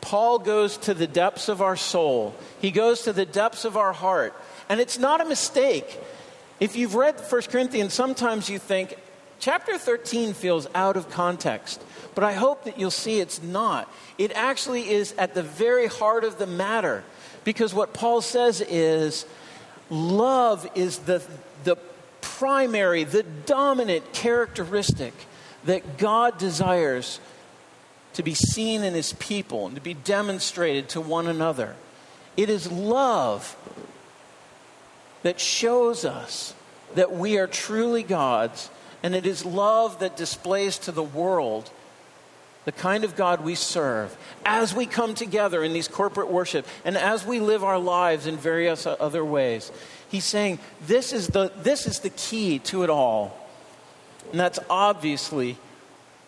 Paul 0.00 0.40
goes 0.40 0.76
to 0.78 0.94
the 0.94 1.06
depths 1.06 1.48
of 1.48 1.62
our 1.62 1.76
soul, 1.76 2.34
he 2.60 2.72
goes 2.72 3.02
to 3.02 3.12
the 3.12 3.26
depths 3.26 3.64
of 3.64 3.76
our 3.76 3.92
heart 3.92 4.34
and 4.68 4.80
it's 4.80 4.98
not 4.98 5.20
a 5.20 5.24
mistake. 5.24 5.98
If 6.60 6.76
you've 6.76 6.94
read 6.94 7.20
1 7.20 7.42
Corinthians, 7.42 7.94
sometimes 7.94 8.48
you 8.48 8.58
think, 8.58 8.96
chapter 9.38 9.78
13 9.78 10.32
feels 10.32 10.66
out 10.74 10.96
of 10.96 11.10
context. 11.10 11.82
But 12.14 12.24
I 12.24 12.32
hope 12.32 12.64
that 12.64 12.78
you'll 12.78 12.90
see 12.90 13.20
it's 13.20 13.42
not. 13.42 13.92
It 14.16 14.32
actually 14.32 14.88
is 14.88 15.14
at 15.18 15.34
the 15.34 15.42
very 15.42 15.86
heart 15.86 16.24
of 16.24 16.38
the 16.38 16.46
matter. 16.46 17.04
Because 17.44 17.74
what 17.74 17.92
Paul 17.92 18.22
says 18.22 18.60
is 18.62 19.26
love 19.90 20.66
is 20.74 20.98
the, 21.00 21.22
the 21.64 21.76
primary, 22.22 23.04
the 23.04 23.22
dominant 23.22 24.12
characteristic 24.12 25.12
that 25.64 25.98
God 25.98 26.38
desires 26.38 27.20
to 28.14 28.22
be 28.22 28.34
seen 28.34 28.82
in 28.82 28.94
his 28.94 29.12
people 29.14 29.66
and 29.66 29.74
to 29.74 29.82
be 29.82 29.92
demonstrated 29.94 30.88
to 30.90 31.00
one 31.02 31.26
another. 31.26 31.76
It 32.36 32.48
is 32.48 32.70
love 32.72 33.54
that 35.26 35.40
shows 35.40 36.04
us 36.04 36.54
that 36.94 37.12
we 37.12 37.36
are 37.36 37.48
truly 37.48 38.04
God's, 38.04 38.70
and 39.02 39.12
it 39.12 39.26
is 39.26 39.44
love 39.44 39.98
that 39.98 40.16
displays 40.16 40.78
to 40.78 40.92
the 40.92 41.02
world 41.02 41.68
the 42.64 42.70
kind 42.70 43.02
of 43.02 43.16
God 43.16 43.42
we 43.44 43.56
serve 43.56 44.16
as 44.44 44.72
we 44.72 44.86
come 44.86 45.14
together 45.14 45.64
in 45.64 45.72
these 45.72 45.88
corporate 45.88 46.30
worship 46.30 46.64
and 46.84 46.96
as 46.96 47.26
we 47.26 47.40
live 47.40 47.64
our 47.64 47.78
lives 47.78 48.28
in 48.28 48.36
various 48.36 48.86
other 48.86 49.24
ways. 49.24 49.72
He's 50.08 50.24
saying 50.24 50.60
this 50.86 51.12
is 51.12 51.26
the, 51.26 51.50
this 51.60 51.88
is 51.88 51.98
the 52.00 52.10
key 52.10 52.60
to 52.60 52.84
it 52.84 52.90
all. 52.90 53.36
And 54.30 54.38
that's 54.38 54.60
obviously 54.70 55.56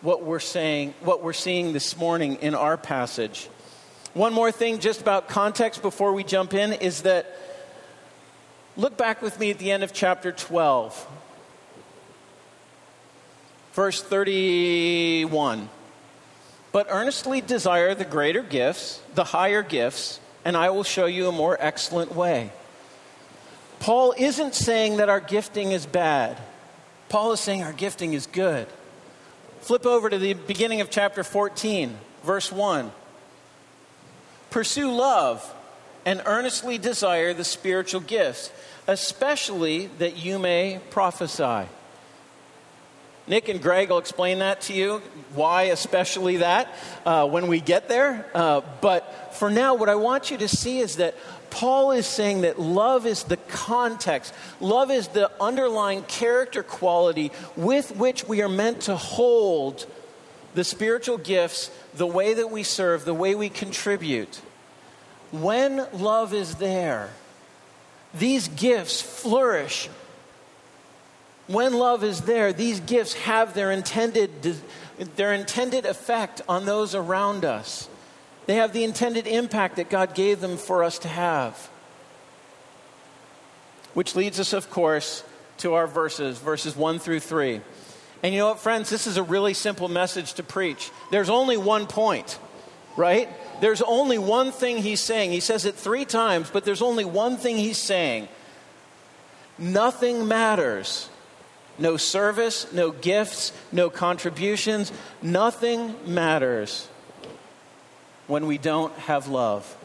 what 0.01 0.23
we're 0.23 0.39
saying, 0.39 0.93
what 0.99 1.23
we're 1.23 1.31
seeing 1.31 1.71
this 1.71 1.95
morning 1.95 2.35
in 2.41 2.53
our 2.53 2.75
passage. 2.75 3.47
One 4.13 4.33
more 4.33 4.51
thing 4.51 4.79
just 4.79 4.99
about 4.99 5.29
context 5.29 5.81
before 5.81 6.11
we 6.11 6.25
jump 6.25 6.53
in 6.53 6.73
is 6.73 7.03
that 7.03 7.33
Look 8.79 8.95
back 8.95 9.21
with 9.21 9.37
me 9.41 9.51
at 9.51 9.57
the 9.57 9.71
end 9.71 9.83
of 9.83 9.91
chapter 9.91 10.31
12, 10.31 11.05
verse 13.73 14.01
31. 14.01 15.67
But 16.71 16.87
earnestly 16.89 17.41
desire 17.41 17.93
the 17.93 18.05
greater 18.05 18.41
gifts, 18.41 19.01
the 19.15 19.25
higher 19.25 19.63
gifts, 19.63 20.21
and 20.45 20.55
I 20.55 20.69
will 20.69 20.85
show 20.85 21.07
you 21.07 21.27
a 21.27 21.31
more 21.33 21.57
excellent 21.59 22.15
way. 22.15 22.53
Paul 23.81 24.13
isn't 24.17 24.55
saying 24.55 24.95
that 24.95 25.09
our 25.09 25.19
gifting 25.19 25.73
is 25.73 25.85
bad. 25.85 26.37
Paul 27.09 27.33
is 27.33 27.41
saying 27.41 27.63
our 27.63 27.73
gifting 27.73 28.13
is 28.13 28.27
good. 28.27 28.65
Flip 29.59 29.85
over 29.85 30.09
to 30.09 30.17
the 30.17 30.35
beginning 30.35 30.79
of 30.79 30.89
chapter 30.89 31.25
14, 31.25 31.97
verse 32.23 32.49
1. 32.49 32.93
Pursue 34.51 34.89
love 34.89 35.53
and 36.05 36.21
earnestly 36.25 36.77
desire 36.77 37.33
the 37.33 37.43
spiritual 37.43 38.01
gifts 38.01 38.51
especially 38.89 39.85
that 39.99 40.17
you 40.17 40.39
may 40.39 40.79
prophesy. 40.89 41.69
Nick 43.27 43.47
and 43.47 43.61
Greg 43.61 43.91
will 43.91 43.99
explain 43.99 44.39
that 44.39 44.61
to 44.61 44.73
you, 44.73 45.03
why 45.35 45.63
especially 45.63 46.37
that, 46.37 46.67
uh, 47.05 47.27
when 47.27 47.45
we 47.45 47.59
get 47.59 47.87
there. 47.87 48.25
Uh, 48.33 48.61
but 48.81 49.35
for 49.35 49.51
now, 49.51 49.75
what 49.75 49.89
I 49.89 49.93
want 49.93 50.31
you 50.31 50.37
to 50.39 50.47
see 50.47 50.79
is 50.79 50.95
that 50.95 51.13
Paul 51.51 51.91
is 51.91 52.07
saying 52.07 52.41
that 52.41 52.59
love 52.59 53.05
is 53.05 53.25
the 53.25 53.37
context, 53.37 54.33
love 54.59 54.89
is 54.89 55.09
the 55.09 55.31
underlying 55.39 56.01
character 56.03 56.63
quality 56.63 57.31
with 57.55 57.95
which 57.95 58.27
we 58.27 58.41
are 58.41 58.49
meant 58.49 58.81
to 58.81 58.95
hold 58.95 59.85
the 60.55 60.63
spiritual 60.63 61.19
gifts, 61.19 61.69
the 61.93 62.07
way 62.07 62.33
that 62.33 62.49
we 62.49 62.63
serve, 62.63 63.05
the 63.05 63.13
way 63.13 63.35
we 63.35 63.49
contribute. 63.49 64.41
When 65.31 65.85
love 65.93 66.33
is 66.33 66.55
there, 66.55 67.11
these 68.13 68.47
gifts 68.47 69.01
flourish. 69.01 69.89
When 71.47 71.73
love 71.73 72.03
is 72.03 72.21
there, 72.21 72.53
these 72.53 72.79
gifts 72.79 73.13
have 73.13 73.53
their 73.53 73.71
intended, 73.71 74.31
their 75.15 75.33
intended 75.33 75.85
effect 75.85 76.41
on 76.47 76.65
those 76.65 76.95
around 76.95 77.45
us. 77.45 77.89
They 78.45 78.55
have 78.55 78.73
the 78.73 78.83
intended 78.83 79.27
impact 79.27 79.75
that 79.75 79.89
God 79.89 80.15
gave 80.15 80.41
them 80.41 80.57
for 80.57 80.83
us 80.83 80.99
to 80.99 81.07
have. 81.07 81.69
Which 83.93 84.15
leads 84.15 84.39
us, 84.39 84.53
of 84.53 84.69
course, 84.69 85.23
to 85.59 85.73
our 85.73 85.87
verses, 85.87 86.37
verses 86.37 86.75
1 86.75 86.99
through 86.99 87.19
3. 87.19 87.61
And 88.21 88.33
you 88.33 88.39
know 88.39 88.49
what, 88.49 88.59
friends? 88.59 88.89
This 88.89 89.07
is 89.07 89.17
a 89.17 89.23
really 89.23 89.53
simple 89.53 89.87
message 89.87 90.33
to 90.33 90.43
preach. 90.43 90.91
There's 91.11 91.29
only 91.29 91.57
one 91.57 91.87
point, 91.87 92.37
right? 92.97 93.29
There's 93.61 93.81
only 93.81 94.17
one 94.17 94.51
thing 94.51 94.77
he's 94.77 95.01
saying. 95.01 95.31
He 95.31 95.39
says 95.39 95.65
it 95.65 95.75
three 95.75 96.05
times, 96.05 96.49
but 96.49 96.65
there's 96.65 96.81
only 96.81 97.05
one 97.05 97.37
thing 97.37 97.57
he's 97.57 97.77
saying. 97.77 98.27
Nothing 99.57 100.27
matters. 100.27 101.09
No 101.77 101.95
service, 101.97 102.71
no 102.73 102.91
gifts, 102.91 103.53
no 103.71 103.89
contributions. 103.89 104.91
Nothing 105.21 105.95
matters 106.05 106.87
when 108.27 108.47
we 108.47 108.57
don't 108.57 108.93
have 108.99 109.27
love. 109.27 109.75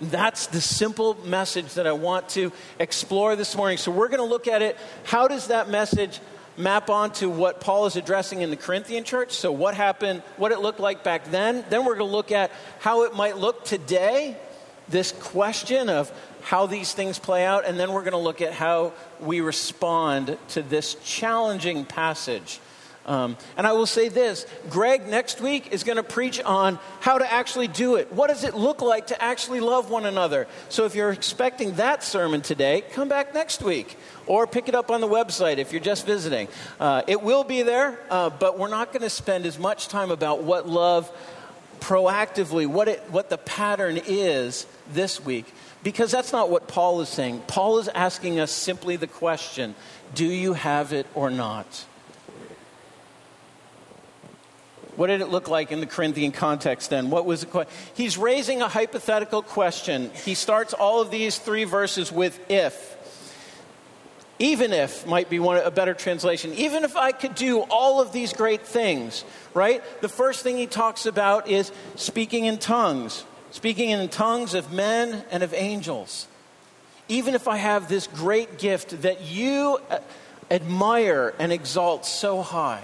That's 0.00 0.48
the 0.48 0.60
simple 0.60 1.14
message 1.24 1.74
that 1.74 1.86
I 1.86 1.92
want 1.92 2.30
to 2.30 2.50
explore 2.78 3.36
this 3.36 3.54
morning. 3.54 3.78
So, 3.78 3.92
we're 3.92 4.08
going 4.08 4.18
to 4.18 4.24
look 4.24 4.48
at 4.48 4.62
it. 4.62 4.76
How 5.04 5.28
does 5.28 5.46
that 5.48 5.68
message 5.68 6.18
map 6.56 6.90
onto 6.90 7.28
what 7.28 7.60
Paul 7.60 7.86
is 7.86 7.96
addressing 7.96 8.42
in 8.42 8.50
the 8.50 8.56
Corinthian 8.56 9.04
church. 9.04 9.32
So, 9.32 9.52
what 9.52 9.74
happened, 9.74 10.22
what 10.36 10.52
it 10.52 10.60
looked 10.60 10.80
like 10.80 11.02
back 11.02 11.30
then. 11.30 11.64
Then, 11.70 11.84
we're 11.84 11.96
going 11.96 12.10
to 12.10 12.16
look 12.16 12.32
at 12.32 12.50
how 12.80 13.04
it 13.04 13.14
might 13.14 13.36
look 13.36 13.64
today, 13.64 14.36
this 14.88 15.12
question 15.12 15.88
of 15.88 16.12
how 16.42 16.66
these 16.66 16.92
things 16.92 17.18
play 17.18 17.44
out. 17.44 17.64
And 17.66 17.78
then, 17.78 17.92
we're 17.92 18.02
going 18.02 18.12
to 18.12 18.18
look 18.18 18.40
at 18.40 18.52
how 18.52 18.92
we 19.20 19.40
respond 19.40 20.36
to 20.50 20.62
this 20.62 20.94
challenging 21.04 21.84
passage 21.84 22.60
um, 23.04 23.36
and 23.56 23.66
I 23.66 23.72
will 23.72 23.86
say 23.86 24.08
this 24.08 24.46
Greg 24.70 25.08
next 25.08 25.40
week 25.40 25.72
is 25.72 25.82
going 25.82 25.96
to 25.96 26.02
preach 26.02 26.40
on 26.40 26.78
how 27.00 27.18
to 27.18 27.32
actually 27.32 27.68
do 27.68 27.96
it. 27.96 28.12
What 28.12 28.28
does 28.28 28.44
it 28.44 28.54
look 28.54 28.80
like 28.80 29.08
to 29.08 29.22
actually 29.22 29.60
love 29.60 29.90
one 29.90 30.06
another? 30.06 30.46
So 30.68 30.84
if 30.84 30.94
you're 30.94 31.10
expecting 31.10 31.74
that 31.74 32.04
sermon 32.04 32.42
today, 32.42 32.82
come 32.92 33.08
back 33.08 33.34
next 33.34 33.62
week 33.62 33.96
or 34.26 34.46
pick 34.46 34.68
it 34.68 34.74
up 34.74 34.90
on 34.90 35.00
the 35.00 35.08
website 35.08 35.58
if 35.58 35.72
you're 35.72 35.80
just 35.80 36.06
visiting. 36.06 36.48
Uh, 36.78 37.02
it 37.08 37.22
will 37.22 37.44
be 37.44 37.62
there, 37.62 37.98
uh, 38.10 38.30
but 38.30 38.58
we're 38.58 38.68
not 38.68 38.92
going 38.92 39.02
to 39.02 39.10
spend 39.10 39.46
as 39.46 39.58
much 39.58 39.88
time 39.88 40.10
about 40.10 40.44
what 40.44 40.68
love 40.68 41.10
proactively, 41.80 42.66
what, 42.66 42.86
it, 42.86 43.02
what 43.10 43.28
the 43.28 43.38
pattern 43.38 44.00
is 44.06 44.66
this 44.92 45.24
week, 45.24 45.52
because 45.82 46.12
that's 46.12 46.32
not 46.32 46.48
what 46.48 46.68
Paul 46.68 47.00
is 47.00 47.08
saying. 47.08 47.42
Paul 47.48 47.78
is 47.78 47.88
asking 47.88 48.38
us 48.38 48.52
simply 48.52 48.94
the 48.94 49.08
question 49.08 49.74
do 50.14 50.26
you 50.26 50.52
have 50.52 50.92
it 50.92 51.06
or 51.14 51.30
not? 51.30 51.86
What 54.96 55.06
did 55.06 55.22
it 55.22 55.28
look 55.28 55.48
like 55.48 55.72
in 55.72 55.80
the 55.80 55.86
Corinthian 55.86 56.32
context 56.32 56.90
then? 56.90 57.08
What 57.08 57.24
was 57.24 57.44
the 57.44 57.66
He's 57.94 58.18
raising 58.18 58.60
a 58.60 58.68
hypothetical 58.68 59.42
question. 59.42 60.10
He 60.24 60.34
starts 60.34 60.74
all 60.74 61.00
of 61.00 61.10
these 61.10 61.38
three 61.38 61.64
verses 61.64 62.12
with 62.12 62.38
if. 62.50 62.98
even 64.38 64.72
if 64.72 65.06
might 65.06 65.30
be 65.30 65.38
one, 65.38 65.56
a 65.58 65.70
better 65.70 65.94
translation, 65.94 66.52
even 66.54 66.82
if 66.84 66.96
I 66.96 67.12
could 67.12 67.34
do 67.36 67.60
all 67.60 68.00
of 68.00 68.12
these 68.12 68.32
great 68.32 68.66
things, 68.66 69.24
right? 69.54 69.82
The 70.00 70.08
first 70.08 70.42
thing 70.42 70.56
he 70.56 70.66
talks 70.66 71.06
about 71.06 71.48
is 71.48 71.70
speaking 71.94 72.46
in 72.46 72.58
tongues, 72.58 73.24
speaking 73.52 73.90
in 73.90 74.08
tongues 74.08 74.54
of 74.54 74.72
men 74.72 75.24
and 75.30 75.42
of 75.42 75.54
angels. 75.54 76.26
Even 77.08 77.34
if 77.34 77.46
I 77.46 77.56
have 77.56 77.88
this 77.88 78.08
great 78.08 78.58
gift 78.58 79.02
that 79.02 79.22
you 79.22 79.78
uh, 79.90 79.98
admire 80.50 81.34
and 81.38 81.52
exalt 81.52 82.04
so 82.04 82.42
high. 82.42 82.82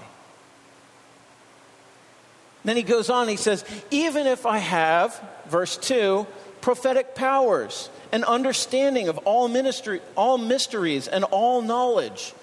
Then 2.63 2.75
he 2.75 2.83
goes 2.83 3.09
on, 3.09 3.27
he 3.27 3.37
says, 3.37 3.63
even 3.89 4.27
if 4.27 4.45
I 4.45 4.57
have, 4.57 5.19
verse 5.47 5.77
2, 5.77 6.27
prophetic 6.61 7.15
powers 7.15 7.89
and 8.11 8.23
understanding 8.25 9.07
of 9.07 9.17
all 9.19 9.47
ministry, 9.47 10.01
all 10.15 10.37
mysteries 10.37 11.07
and 11.07 11.23
all 11.25 11.61
knowledge, 11.61 12.33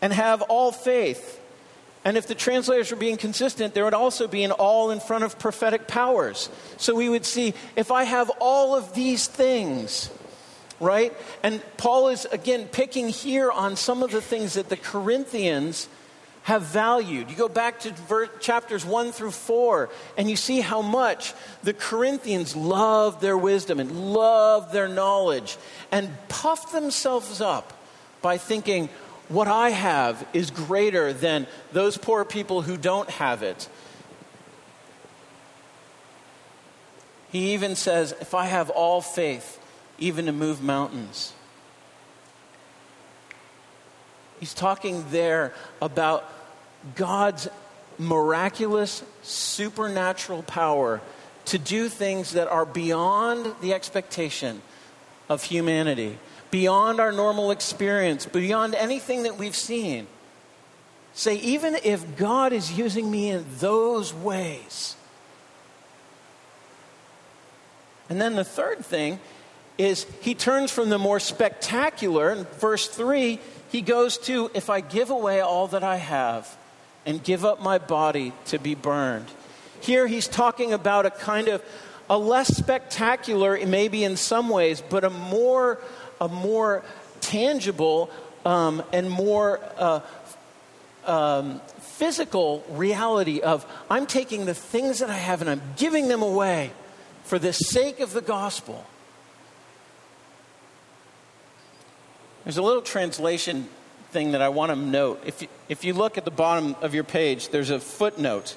and 0.00 0.12
have 0.12 0.42
all 0.42 0.70
faith. 0.70 1.40
And 2.04 2.18
if 2.18 2.26
the 2.26 2.34
translators 2.34 2.90
were 2.90 2.98
being 2.98 3.16
consistent, 3.16 3.72
there 3.72 3.84
would 3.84 3.94
also 3.94 4.28
be 4.28 4.44
an 4.44 4.52
all 4.52 4.90
in 4.90 5.00
front 5.00 5.24
of 5.24 5.38
prophetic 5.38 5.88
powers. 5.88 6.50
So 6.76 6.94
we 6.94 7.08
would 7.08 7.24
see 7.24 7.54
if 7.76 7.90
I 7.90 8.04
have 8.04 8.30
all 8.40 8.76
of 8.76 8.94
these 8.94 9.26
things, 9.26 10.10
right? 10.80 11.14
And 11.42 11.62
Paul 11.78 12.08
is 12.08 12.26
again 12.26 12.68
picking 12.70 13.08
here 13.08 13.50
on 13.50 13.76
some 13.76 14.02
of 14.02 14.10
the 14.10 14.20
things 14.20 14.54
that 14.54 14.68
the 14.68 14.76
Corinthians 14.76 15.88
have 16.44 16.62
valued. 16.62 17.30
You 17.30 17.36
go 17.36 17.48
back 17.48 17.80
to 17.80 18.28
chapters 18.38 18.84
1 18.84 19.12
through 19.12 19.30
4, 19.30 19.88
and 20.16 20.28
you 20.28 20.36
see 20.36 20.60
how 20.60 20.82
much 20.82 21.32
the 21.62 21.72
Corinthians 21.72 22.54
loved 22.54 23.20
their 23.20 23.36
wisdom 23.36 23.80
and 23.80 24.12
loved 24.12 24.72
their 24.72 24.88
knowledge 24.88 25.56
and 25.90 26.10
puffed 26.28 26.72
themselves 26.72 27.40
up 27.40 27.72
by 28.20 28.36
thinking, 28.38 28.90
what 29.28 29.48
I 29.48 29.70
have 29.70 30.26
is 30.34 30.50
greater 30.50 31.14
than 31.14 31.46
those 31.72 31.96
poor 31.96 32.26
people 32.26 32.60
who 32.60 32.76
don't 32.76 33.08
have 33.08 33.42
it. 33.42 33.66
He 37.32 37.54
even 37.54 37.74
says, 37.74 38.12
if 38.20 38.34
I 38.34 38.44
have 38.44 38.68
all 38.68 39.00
faith, 39.00 39.58
even 39.98 40.26
to 40.26 40.32
move 40.32 40.62
mountains. 40.62 41.32
He's 44.40 44.54
talking 44.54 45.04
there 45.10 45.52
about 45.80 46.30
God's 46.94 47.48
miraculous, 47.98 49.02
supernatural 49.22 50.42
power 50.42 51.00
to 51.46 51.58
do 51.58 51.88
things 51.88 52.32
that 52.32 52.48
are 52.48 52.64
beyond 52.64 53.54
the 53.60 53.74
expectation 53.74 54.62
of 55.28 55.42
humanity, 55.42 56.18
beyond 56.50 57.00
our 57.00 57.12
normal 57.12 57.50
experience, 57.50 58.26
beyond 58.26 58.74
anything 58.74 59.24
that 59.24 59.38
we've 59.38 59.56
seen. 59.56 60.06
Say, 61.12 61.36
even 61.36 61.76
if 61.84 62.16
God 62.16 62.52
is 62.52 62.76
using 62.76 63.10
me 63.10 63.30
in 63.30 63.44
those 63.58 64.12
ways. 64.12 64.96
And 68.08 68.20
then 68.20 68.34
the 68.34 68.44
third 68.44 68.84
thing 68.84 69.20
is 69.78 70.06
he 70.20 70.34
turns 70.34 70.70
from 70.70 70.88
the 70.88 70.98
more 70.98 71.20
spectacular, 71.20 72.32
in 72.32 72.44
verse 72.44 72.88
3, 72.88 73.38
he 73.74 73.80
goes 73.80 74.18
to, 74.18 74.52
if 74.54 74.70
I 74.70 74.80
give 74.80 75.10
away 75.10 75.40
all 75.40 75.66
that 75.66 75.82
I 75.82 75.96
have 75.96 76.56
and 77.04 77.20
give 77.20 77.44
up 77.44 77.60
my 77.60 77.78
body 77.78 78.32
to 78.44 78.58
be 78.60 78.76
burned. 78.76 79.26
Here 79.80 80.06
he's 80.06 80.28
talking 80.28 80.72
about 80.72 81.06
a 81.06 81.10
kind 81.10 81.48
of 81.48 81.60
a 82.08 82.16
less 82.16 82.56
spectacular, 82.56 83.58
maybe 83.66 84.04
in 84.04 84.16
some 84.16 84.48
ways, 84.48 84.80
but 84.80 85.02
a 85.02 85.10
more, 85.10 85.80
a 86.20 86.28
more 86.28 86.84
tangible 87.20 88.10
um, 88.44 88.80
and 88.92 89.10
more 89.10 89.58
uh, 89.76 90.00
um, 91.04 91.60
physical 91.80 92.64
reality 92.70 93.40
of 93.40 93.66
I'm 93.90 94.06
taking 94.06 94.44
the 94.44 94.54
things 94.54 95.00
that 95.00 95.10
I 95.10 95.16
have 95.16 95.40
and 95.40 95.50
I'm 95.50 95.62
giving 95.76 96.06
them 96.06 96.22
away 96.22 96.70
for 97.24 97.40
the 97.40 97.52
sake 97.52 97.98
of 97.98 98.12
the 98.12 98.22
gospel. 98.22 98.86
There's 102.44 102.58
a 102.58 102.62
little 102.62 102.82
translation 102.82 103.68
thing 104.10 104.32
that 104.32 104.42
I 104.42 104.50
want 104.50 104.70
to 104.70 104.76
note. 104.76 105.22
If 105.24 105.42
you, 105.42 105.48
if 105.68 105.82
you 105.82 105.94
look 105.94 106.18
at 106.18 106.24
the 106.24 106.30
bottom 106.30 106.76
of 106.82 106.94
your 106.94 107.04
page, 107.04 107.48
there's 107.48 107.70
a 107.70 107.80
footnote. 107.80 108.54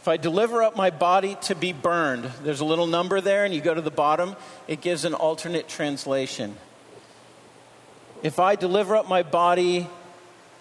If 0.00 0.08
I 0.08 0.16
deliver 0.16 0.62
up 0.62 0.76
my 0.76 0.90
body 0.90 1.36
to 1.42 1.56
be 1.56 1.72
burned, 1.72 2.30
there's 2.44 2.60
a 2.60 2.64
little 2.64 2.86
number 2.86 3.20
there, 3.20 3.44
and 3.44 3.52
you 3.52 3.60
go 3.60 3.74
to 3.74 3.80
the 3.80 3.90
bottom, 3.90 4.36
it 4.68 4.80
gives 4.80 5.04
an 5.04 5.14
alternate 5.14 5.68
translation. 5.68 6.56
If 8.22 8.38
I 8.38 8.54
deliver 8.54 8.94
up 8.94 9.08
my 9.08 9.24
body 9.24 9.88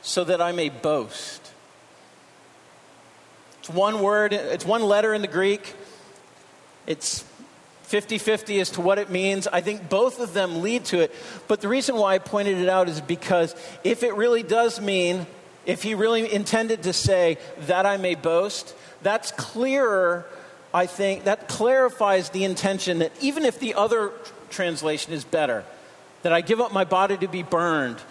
so 0.01 0.23
that 0.23 0.41
I 0.41 0.51
may 0.51 0.69
boast. 0.69 1.51
It's 3.59 3.69
one 3.69 4.01
word, 4.01 4.33
it's 4.33 4.65
one 4.65 4.83
letter 4.83 5.13
in 5.13 5.21
the 5.21 5.27
Greek. 5.27 5.73
It's 6.87 7.23
50 7.85 8.17
50 8.17 8.59
as 8.59 8.71
to 8.71 8.81
what 8.81 8.97
it 8.97 9.11
means. 9.11 9.47
I 9.47 9.61
think 9.61 9.89
both 9.89 10.19
of 10.19 10.33
them 10.33 10.63
lead 10.63 10.85
to 10.85 11.01
it. 11.01 11.13
But 11.47 11.61
the 11.61 11.67
reason 11.67 11.95
why 11.95 12.15
I 12.15 12.17
pointed 12.17 12.57
it 12.57 12.67
out 12.67 12.89
is 12.89 12.99
because 12.99 13.55
if 13.83 14.01
it 14.01 14.15
really 14.15 14.41
does 14.41 14.81
mean, 14.81 15.27
if 15.67 15.83
he 15.83 15.93
really 15.93 16.31
intended 16.31 16.83
to 16.83 16.93
say, 16.93 17.37
that 17.67 17.85
I 17.85 17.97
may 17.97 18.15
boast, 18.15 18.75
that's 19.03 19.31
clearer, 19.31 20.25
I 20.73 20.87
think. 20.87 21.25
That 21.25 21.47
clarifies 21.47 22.29
the 22.31 22.43
intention 22.43 22.99
that 22.99 23.11
even 23.21 23.45
if 23.45 23.59
the 23.59 23.75
other 23.75 24.11
translation 24.49 25.13
is 25.13 25.23
better, 25.23 25.63
that 26.23 26.33
I 26.33 26.41
give 26.41 26.59
up 26.59 26.73
my 26.73 26.85
body 26.85 27.17
to 27.17 27.27
be 27.27 27.43
burned, 27.43 28.01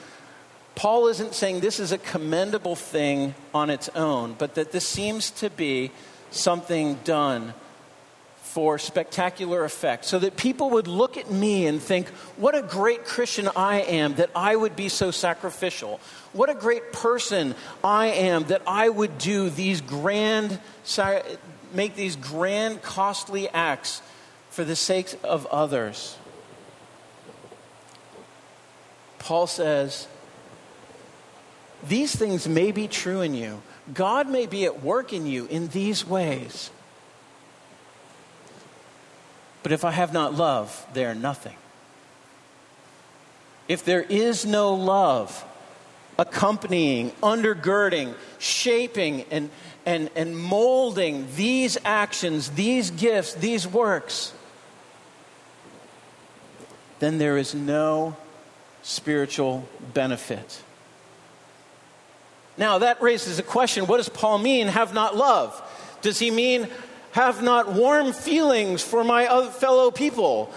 Paul 0.77 1.09
isn't 1.09 1.35
saying 1.35 1.61
this 1.61 1.81
is 1.81 1.91
a 1.91 1.99
commendable 1.99 2.77
thing 2.77 3.35
on 3.53 3.71
its 3.71 3.89
own, 3.91 4.35
but 4.39 4.55
that 4.55 4.71
this 4.71 4.87
seems 4.87 5.31
to 5.33 5.51
be 5.51 5.91
something 6.31 6.95
done 7.03 7.55
for 8.55 8.79
spectacular 8.79 9.65
effect, 9.65 10.05
so 10.05 10.17
that 10.21 10.37
people 10.37 10.71
would 10.71 10.87
look 10.87 11.17
at 11.17 11.29
me 11.29 11.67
and 11.67 11.83
think, 11.83 12.07
what 12.37 12.55
a 12.55 12.63
great 12.63 13.05
Christian 13.05 13.49
I 13.57 13.81
am 13.81 14.15
that 14.15 14.31
I 14.37 14.55
would 14.55 14.77
be 14.77 14.89
so 14.89 15.11
sacrificial. 15.11 15.99
What 16.33 16.51
a 16.51 16.55
great 16.55 16.93
person 16.93 17.57
I 17.83 18.07
am 18.07 18.45
that 18.45 18.63
I 18.65 18.89
would 18.89 19.19
do 19.19 19.51
these 19.51 19.81
grand, 19.81 20.61
make 21.73 21.97
these 21.97 22.15
grand, 22.15 22.81
costly 22.81 23.49
acts 23.49 24.03
for 24.51 24.63
the 24.63 24.77
sake 24.77 25.19
of 25.25 25.47
others. 25.47 26.17
Paul 29.19 29.49
says, 29.49 30.07
these 31.89 32.15
things 32.15 32.47
may 32.47 32.71
be 32.71 32.87
true 32.87 33.21
in 33.21 33.35
you. 33.35 33.63
God 33.93 34.29
may 34.29 34.47
be 34.47 34.65
at 34.65 34.81
work 34.81 35.13
in 35.13 35.27
you 35.27 35.47
in 35.47 35.67
these 35.69 36.07
ways. 36.07 36.71
But 39.65 39.73
if 39.73 39.85
I 39.85 39.93
have 39.93 40.13
not 40.13 40.35
love, 40.35 40.87
they 40.93 41.07
are 41.07 41.15
nothing. 41.15 41.57
If 43.67 43.83
there 43.85 44.03
is 44.03 44.45
no 44.45 44.75
love 44.75 45.43
accompanying, 46.19 47.13
undergirding, 47.23 48.15
shaping, 48.39 49.25
and, 49.31 49.49
and, 49.87 50.11
and 50.15 50.39
molding 50.39 51.27
these 51.35 51.79
actions, 51.83 52.51
these 52.51 52.91
gifts, 52.91 53.35
these 53.35 53.67
works, 53.67 54.35
then 56.99 57.17
there 57.17 57.39
is 57.39 57.55
no 57.55 58.17
spiritual 58.83 59.67
benefit. 59.95 60.63
Now, 62.59 62.79
that 62.79 63.01
raises 63.01 63.39
a 63.39 63.43
question 63.43 63.87
what 63.87 63.97
does 63.97 64.11
Paul 64.11 64.37
mean, 64.39 64.67
have 64.69 64.93
not 64.93 65.17
love? 65.17 65.59
Does 66.03 66.19
he 66.19 66.31
mean 66.31 66.69
have 67.15 67.43
not 67.43 67.73
warm 67.73 68.13
feelings 68.13 68.83
for 68.83 69.05
my 69.05 69.49
fellow 69.51 69.93
people? 69.93 70.53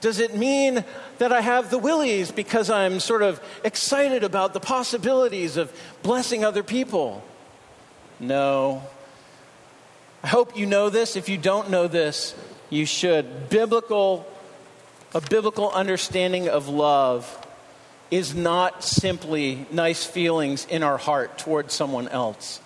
Does 0.00 0.20
it 0.20 0.34
mean 0.34 0.82
that 1.18 1.32
I 1.32 1.42
have 1.42 1.68
the 1.68 1.76
willies 1.76 2.32
because 2.32 2.70
I'm 2.70 2.98
sort 2.98 3.20
of 3.20 3.38
excited 3.62 4.24
about 4.24 4.54
the 4.54 4.60
possibilities 4.60 5.58
of 5.58 5.70
blessing 6.02 6.46
other 6.46 6.62
people? 6.62 7.22
No. 8.18 8.82
I 10.22 10.28
hope 10.28 10.56
you 10.56 10.64
know 10.64 10.88
this. 10.88 11.14
If 11.14 11.28
you 11.28 11.36
don't 11.36 11.68
know 11.68 11.88
this, 11.88 12.34
you 12.70 12.86
should. 12.86 13.50
Biblical, 13.50 14.26
a 15.14 15.20
biblical 15.20 15.70
understanding 15.72 16.48
of 16.48 16.70
love 16.70 17.46
is 18.10 18.34
not 18.34 18.82
simply 18.82 19.66
nice 19.70 20.06
feelings 20.06 20.64
in 20.70 20.82
our 20.82 20.96
heart 20.96 21.36
towards 21.36 21.74
someone 21.74 22.08
else. 22.08 22.62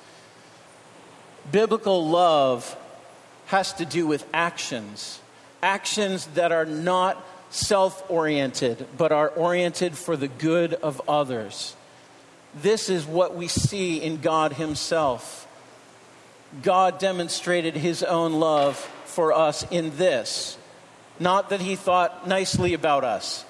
Biblical 1.50 2.08
love 2.08 2.76
has 3.52 3.74
to 3.74 3.84
do 3.84 4.06
with 4.06 4.26
actions. 4.32 5.20
Actions 5.62 6.26
that 6.34 6.52
are 6.52 6.64
not 6.64 7.22
self 7.50 8.02
oriented, 8.10 8.86
but 8.96 9.12
are 9.12 9.28
oriented 9.28 9.96
for 9.96 10.16
the 10.16 10.26
good 10.26 10.72
of 10.72 11.02
others. 11.06 11.76
This 12.54 12.88
is 12.88 13.06
what 13.06 13.36
we 13.36 13.48
see 13.48 13.98
in 13.98 14.22
God 14.22 14.54
Himself. 14.54 15.46
God 16.62 16.98
demonstrated 16.98 17.76
His 17.76 18.02
own 18.02 18.32
love 18.32 18.76
for 19.04 19.34
us 19.34 19.66
in 19.70 19.96
this. 19.98 20.56
Not 21.20 21.50
that 21.50 21.60
He 21.60 21.76
thought 21.76 22.26
nicely 22.26 22.72
about 22.72 23.04
us, 23.04 23.44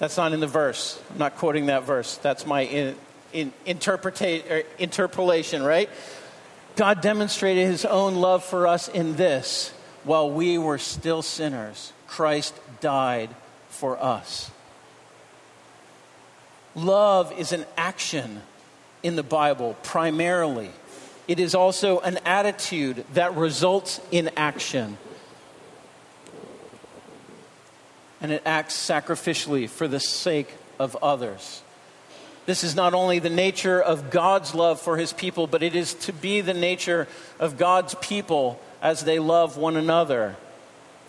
That's 0.00 0.16
not 0.16 0.32
in 0.32 0.40
the 0.40 0.48
verse. 0.48 1.00
I'm 1.12 1.18
not 1.18 1.36
quoting 1.36 1.66
that 1.66 1.84
verse. 1.84 2.16
That's 2.16 2.44
my 2.46 2.62
in, 2.62 2.96
in, 3.32 3.52
interpreta- 3.64 4.64
interpolation, 4.76 5.62
right? 5.62 5.88
God 6.76 7.00
demonstrated 7.00 7.66
his 7.66 7.84
own 7.84 8.16
love 8.16 8.44
for 8.44 8.66
us 8.66 8.88
in 8.88 9.16
this 9.16 9.72
while 10.04 10.30
we 10.30 10.58
were 10.58 10.78
still 10.78 11.22
sinners, 11.22 11.92
Christ 12.06 12.54
died 12.80 13.30
for 13.68 14.02
us. 14.02 14.50
Love 16.74 17.32
is 17.38 17.52
an 17.52 17.64
action 17.76 18.42
in 19.02 19.16
the 19.16 19.22
Bible 19.22 19.76
primarily. 19.82 20.70
It 21.28 21.38
is 21.38 21.54
also 21.54 22.00
an 22.00 22.18
attitude 22.24 23.04
that 23.14 23.36
results 23.36 24.00
in 24.10 24.30
action. 24.36 24.96
And 28.20 28.32
it 28.32 28.42
acts 28.44 28.74
sacrificially 28.74 29.68
for 29.68 29.86
the 29.86 30.00
sake 30.00 30.52
of 30.78 30.96
others. 31.02 31.62
This 32.44 32.64
is 32.64 32.74
not 32.74 32.92
only 32.92 33.18
the 33.18 33.30
nature 33.30 33.80
of 33.80 34.10
God's 34.10 34.54
love 34.54 34.80
for 34.80 34.96
his 34.96 35.12
people, 35.12 35.46
but 35.46 35.62
it 35.62 35.76
is 35.76 35.94
to 35.94 36.12
be 36.12 36.40
the 36.40 36.54
nature 36.54 37.06
of 37.38 37.56
God's 37.56 37.94
people 37.96 38.60
as 38.80 39.04
they 39.04 39.18
love 39.18 39.56
one 39.56 39.76
another. 39.76 40.36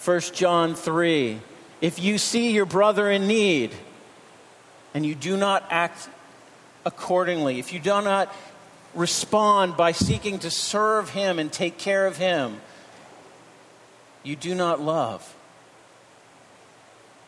1 0.04 0.20
John 0.34 0.76
3 0.76 1.40
If 1.82 1.98
you 1.98 2.18
see 2.18 2.52
your 2.52 2.66
brother 2.66 3.10
in 3.10 3.28
need 3.28 3.72
and 4.94 5.06
you 5.06 5.16
do 5.16 5.36
not 5.36 5.64
act 5.72 6.08
accordingly, 6.86 7.58
if 7.58 7.74
you 7.74 7.80
do 7.80 8.02
not 8.02 8.34
respond 8.94 9.76
by 9.76 9.92
seeking 9.92 10.38
to 10.40 10.52
serve 10.52 11.10
him 11.10 11.40
and 11.40 11.52
take 11.52 11.80
care 11.80 12.06
of 12.06 12.18
him, 12.18 12.62
you 14.22 14.36
do 14.36 14.54
not 14.54 14.80
love. 14.80 15.36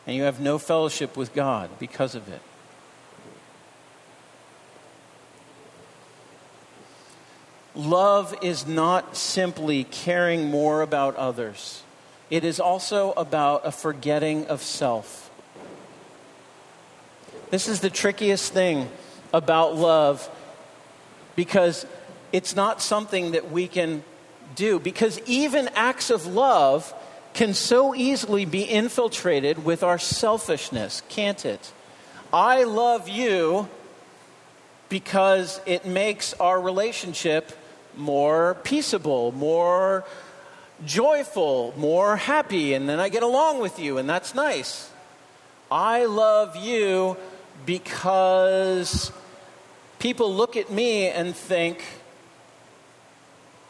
And 0.06 0.14
you 0.14 0.22
have 0.22 0.38
no 0.38 0.58
fellowship 0.58 1.16
with 1.16 1.34
God 1.34 1.70
because 1.80 2.14
of 2.14 2.28
it. 2.28 2.40
Love 7.76 8.34
is 8.40 8.66
not 8.66 9.14
simply 9.14 9.84
caring 9.84 10.50
more 10.50 10.80
about 10.80 11.14
others, 11.16 11.82
it 12.30 12.42
is 12.42 12.58
also 12.58 13.12
about 13.12 13.66
a 13.66 13.70
forgetting 13.70 14.46
of 14.46 14.62
self. 14.62 15.30
This 17.50 17.68
is 17.68 17.80
the 17.80 17.90
trickiest 17.90 18.52
thing 18.52 18.88
about 19.32 19.76
love 19.76 20.28
because 21.36 21.86
it's 22.32 22.56
not 22.56 22.82
something 22.82 23.32
that 23.32 23.52
we 23.52 23.68
can 23.68 24.02
do. 24.54 24.80
Because 24.80 25.20
even 25.26 25.68
acts 25.74 26.10
of 26.10 26.26
love 26.26 26.92
can 27.34 27.54
so 27.54 27.94
easily 27.94 28.44
be 28.46 28.62
infiltrated 28.62 29.64
with 29.64 29.82
our 29.82 29.98
selfishness, 29.98 31.02
can't 31.08 31.44
it? 31.44 31.72
I 32.32 32.64
love 32.64 33.08
you 33.08 33.68
because 34.88 35.60
it 35.66 35.84
makes 35.84 36.32
our 36.34 36.60
relationship 36.60 37.52
more 37.96 38.56
peaceable, 38.62 39.32
more 39.32 40.04
joyful, 40.84 41.74
more 41.76 42.16
happy, 42.16 42.74
and 42.74 42.88
then 42.88 43.00
I 43.00 43.08
get 43.08 43.22
along 43.22 43.60
with 43.60 43.78
you, 43.78 43.98
and 43.98 44.08
that's 44.08 44.34
nice. 44.34 44.90
I 45.70 46.04
love 46.04 46.56
you 46.56 47.16
because 47.64 49.10
people 49.98 50.32
look 50.32 50.56
at 50.56 50.70
me 50.70 51.08
and 51.08 51.34
think, 51.34 51.82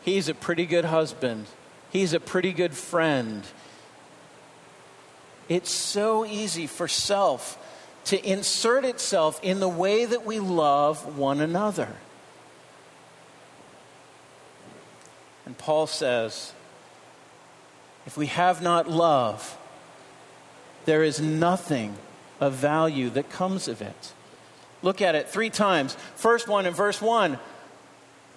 he's 0.03 0.29
a 0.29 0.35
pretty 0.35 0.67
good 0.67 0.85
husband, 0.85 1.47
he's 1.91 2.13
a 2.13 2.21
pretty 2.21 2.53
good 2.53 2.75
friend. 2.75 3.45
It's 5.49 5.73
so 5.73 6.27
easy 6.27 6.67
for 6.67 6.89
self 6.89 7.57
to 8.07 8.29
insert 8.29 8.85
itself 8.85 9.39
in 9.43 9.61
the 9.61 9.69
way 9.69 10.05
that 10.05 10.27
we 10.27 10.41
love 10.41 11.17
one 11.17 11.41
another. 11.41 11.89
And 15.47 15.57
Paul 15.57 15.87
says, 15.87 16.53
if 18.05 18.17
we 18.17 18.27
have 18.27 18.61
not 18.63 18.91
love, 18.91 19.57
there 20.85 21.03
is 21.03 21.21
nothing 21.21 21.97
of 22.41 22.53
value 22.55 23.11
that 23.11 23.31
comes 23.31 23.69
of 23.69 23.81
it. 23.81 24.13
Look 24.83 25.01
at 25.01 25.15
it 25.15 25.29
three 25.29 25.51
times. 25.51 25.97
First 26.17 26.49
one 26.49 26.67
in 26.67 26.75
verse 26.75 27.01
1 27.01 27.39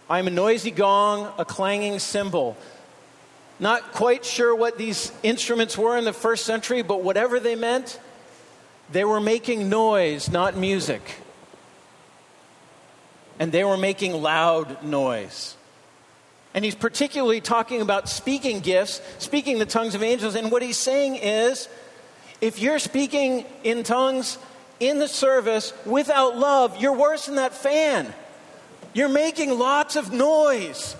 I'm 0.09 0.27
a 0.27 0.31
noisy 0.31 0.71
gong, 0.71 1.31
a 1.37 1.45
clanging 1.45 1.99
cymbal. 1.99 2.57
Not 3.59 3.91
quite 3.91 4.25
sure 4.25 4.55
what 4.55 4.77
these 4.77 5.11
instruments 5.21 5.77
were 5.77 5.97
in 5.97 6.05
the 6.05 6.13
first 6.13 6.45
century, 6.45 6.81
but 6.81 7.03
whatever 7.03 7.39
they 7.39 7.55
meant, 7.55 7.99
they 8.91 9.03
were 9.03 9.19
making 9.19 9.69
noise, 9.69 10.29
not 10.29 10.55
music. 10.55 11.01
And 13.37 13.51
they 13.51 13.63
were 13.63 13.77
making 13.77 14.13
loud 14.13 14.81
noise. 14.83 15.55
And 16.53 16.65
he's 16.65 16.75
particularly 16.75 17.41
talking 17.41 17.81
about 17.81 18.09
speaking 18.09 18.59
gifts, 18.59 19.01
speaking 19.19 19.59
the 19.59 19.65
tongues 19.65 19.93
of 19.95 20.01
angels. 20.01 20.35
And 20.35 20.51
what 20.51 20.61
he's 20.61 20.77
saying 20.77 21.17
is 21.17 21.69
if 22.41 22.59
you're 22.59 22.79
speaking 22.79 23.45
in 23.63 23.83
tongues 23.83 24.37
in 24.79 24.99
the 24.99 25.07
service 25.07 25.73
without 25.85 26.37
love, 26.37 26.81
you're 26.81 26.93
worse 26.93 27.27
than 27.27 27.35
that 27.35 27.53
fan. 27.53 28.13
You're 28.93 29.09
making 29.09 29.57
lots 29.57 29.95
of 29.95 30.11
noise. 30.11 30.95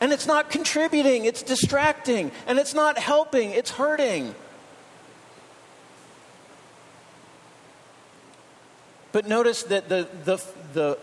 And 0.00 0.12
it's 0.12 0.26
not 0.26 0.50
contributing, 0.50 1.24
it's 1.24 1.42
distracting. 1.42 2.30
And 2.46 2.58
it's 2.58 2.74
not 2.74 2.98
helping, 2.98 3.50
it's 3.50 3.70
hurting. 3.70 4.34
But 9.10 9.26
notice 9.26 9.62
that 9.64 9.88
the, 9.88 10.08
the, 10.24 10.42
the, 10.72 10.98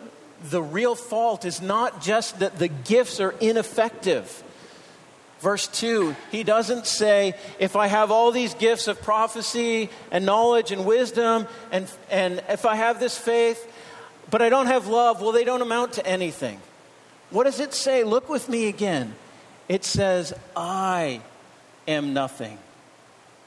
the 0.50 0.62
real 0.62 0.96
fault 0.96 1.46
is 1.46 1.62
not 1.62 2.02
just 2.02 2.40
that 2.40 2.58
the 2.58 2.68
gifts 2.68 3.20
are 3.20 3.32
ineffective. 3.40 4.44
Verse 5.40 5.68
2, 5.68 6.16
he 6.32 6.44
doesn't 6.44 6.86
say, 6.86 7.34
if 7.58 7.76
I 7.76 7.88
have 7.88 8.12
all 8.12 8.32
these 8.32 8.54
gifts 8.54 8.88
of 8.88 9.02
prophecy 9.02 9.90
and 10.12 10.26
knowledge 10.26 10.72
and 10.72 10.86
wisdom, 10.86 11.48
and, 11.72 11.92
and 12.12 12.44
if 12.48 12.66
I 12.66 12.76
have 12.76 13.00
this 13.00 13.18
faith, 13.18 13.68
but 14.30 14.42
I 14.44 14.50
don't 14.50 14.68
have 14.68 14.88
love, 14.88 15.20
well, 15.20 15.32
they 15.32 15.44
don't 15.44 15.64
amount 15.64 15.94
to 15.94 16.06
anything. 16.06 16.60
What 17.32 17.46
does 17.46 17.60
it 17.60 17.74
say? 17.74 18.04
Look 18.04 18.30
with 18.30 18.50
me 18.50 18.68
again. 18.68 19.16
It 19.68 19.84
says, 19.84 20.34
I 20.56 21.22
am 21.88 22.14
nothing. 22.14 22.60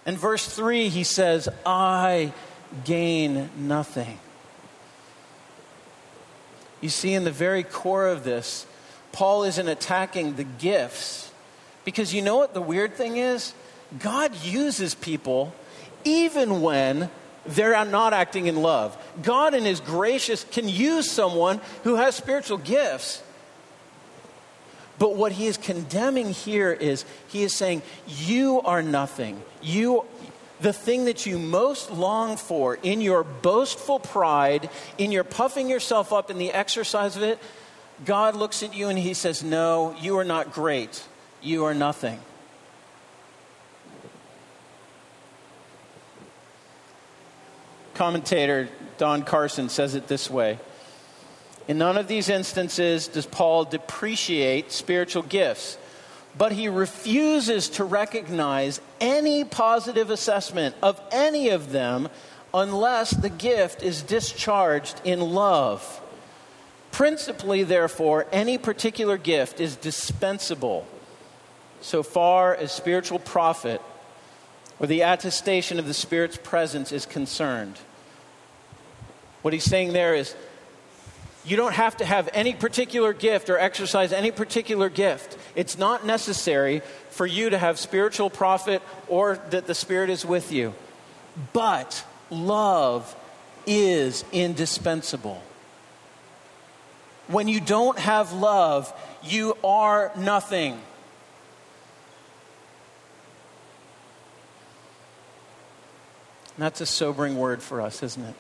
In 0.04 0.16
verse 0.16 0.46
3, 0.46 0.88
he 0.88 1.04
says, 1.04 1.48
I 1.64 2.33
gain 2.85 3.50
nothing. 3.57 4.18
You 6.84 6.90
see, 6.90 7.14
in 7.14 7.24
the 7.24 7.30
very 7.30 7.62
core 7.62 8.06
of 8.08 8.24
this, 8.24 8.66
Paul 9.10 9.44
isn't 9.44 9.68
attacking 9.68 10.36
the 10.36 10.44
gifts. 10.44 11.32
Because 11.82 12.12
you 12.12 12.20
know 12.20 12.36
what 12.36 12.52
the 12.52 12.60
weird 12.60 12.92
thing 12.92 13.16
is? 13.16 13.54
God 13.98 14.36
uses 14.44 14.94
people 14.94 15.54
even 16.04 16.60
when 16.60 17.08
they're 17.46 17.82
not 17.86 18.12
acting 18.12 18.48
in 18.48 18.60
love. 18.60 18.98
God, 19.22 19.54
in 19.54 19.64
His 19.64 19.80
gracious, 19.80 20.44
can 20.44 20.68
use 20.68 21.10
someone 21.10 21.62
who 21.84 21.94
has 21.94 22.16
spiritual 22.16 22.58
gifts. 22.58 23.22
But 24.98 25.16
what 25.16 25.32
he 25.32 25.46
is 25.46 25.56
condemning 25.56 26.32
here 26.34 26.70
is 26.70 27.06
he 27.28 27.44
is 27.44 27.54
saying, 27.54 27.80
You 28.06 28.60
are 28.60 28.82
nothing. 28.82 29.42
You, 29.62 30.04
the 30.60 30.72
thing 30.72 31.06
that 31.06 31.26
you 31.26 31.38
most 31.38 31.90
long 31.90 32.36
for 32.36 32.76
in 32.76 33.00
your 33.00 33.24
boastful 33.24 33.98
pride, 33.98 34.70
in 34.98 35.12
your 35.12 35.24
puffing 35.24 35.68
yourself 35.68 36.12
up 36.12 36.30
in 36.30 36.38
the 36.38 36.52
exercise 36.52 37.16
of 37.16 37.22
it, 37.22 37.38
God 38.04 38.36
looks 38.36 38.62
at 38.62 38.74
you 38.74 38.88
and 38.88 38.98
he 38.98 39.14
says, 39.14 39.42
No, 39.42 39.94
you 40.00 40.18
are 40.18 40.24
not 40.24 40.52
great. 40.52 41.04
You 41.42 41.64
are 41.64 41.74
nothing. 41.74 42.20
Commentator 47.94 48.68
Don 48.98 49.22
Carson 49.22 49.68
says 49.68 49.94
it 49.94 50.08
this 50.08 50.28
way 50.28 50.58
In 51.68 51.78
none 51.78 51.96
of 51.96 52.08
these 52.08 52.28
instances 52.28 53.08
does 53.08 53.26
Paul 53.26 53.64
depreciate 53.64 54.72
spiritual 54.72 55.22
gifts 55.22 55.78
but 56.36 56.52
he 56.52 56.68
refuses 56.68 57.68
to 57.68 57.84
recognize 57.84 58.80
any 59.00 59.44
positive 59.44 60.10
assessment 60.10 60.74
of 60.82 61.00
any 61.12 61.48
of 61.50 61.70
them 61.70 62.08
unless 62.52 63.10
the 63.10 63.30
gift 63.30 63.82
is 63.82 64.02
discharged 64.02 65.00
in 65.04 65.20
love. 65.20 66.00
Principally, 66.90 67.64
therefore, 67.64 68.26
any 68.30 68.58
particular 68.58 69.18
gift 69.18 69.60
is 69.60 69.76
dispensable 69.76 70.86
so 71.80 72.02
far 72.02 72.54
as 72.54 72.72
spiritual 72.72 73.18
profit 73.18 73.82
or 74.80 74.86
the 74.86 75.02
attestation 75.02 75.78
of 75.78 75.86
the 75.86 75.94
Spirit's 75.94 76.36
presence 76.36 76.92
is 76.92 77.06
concerned. 77.06 77.78
What 79.42 79.52
he's 79.52 79.64
saying 79.64 79.92
there 79.92 80.14
is 80.14 80.34
you 81.44 81.56
don't 81.56 81.74
have 81.74 81.98
to 81.98 82.04
have 82.04 82.28
any 82.32 82.54
particular 82.54 83.12
gift 83.12 83.50
or 83.50 83.58
exercise 83.58 84.12
any 84.12 84.30
particular 84.30 84.88
gift. 84.88 85.36
It's 85.54 85.78
not 85.78 86.04
necessary 86.04 86.82
for 87.10 87.26
you 87.26 87.50
to 87.50 87.58
have 87.58 87.78
spiritual 87.78 88.30
profit 88.30 88.82
or 89.08 89.38
that 89.50 89.66
the 89.66 89.74
Spirit 89.74 90.10
is 90.10 90.24
with 90.24 90.52
you. 90.52 90.74
But 91.52 92.04
love 92.30 93.14
is 93.66 94.24
indispensable. 94.32 95.42
When 97.28 97.48
you 97.48 97.60
don't 97.60 97.98
have 97.98 98.32
love, 98.32 98.92
you 99.22 99.56
are 99.62 100.12
nothing. 100.16 100.78
that's 106.56 106.80
a 106.80 106.86
sobering 106.86 107.36
word 107.36 107.62
for 107.62 107.80
us, 107.80 108.02
isn't 108.02 108.22
it? 108.22 108.34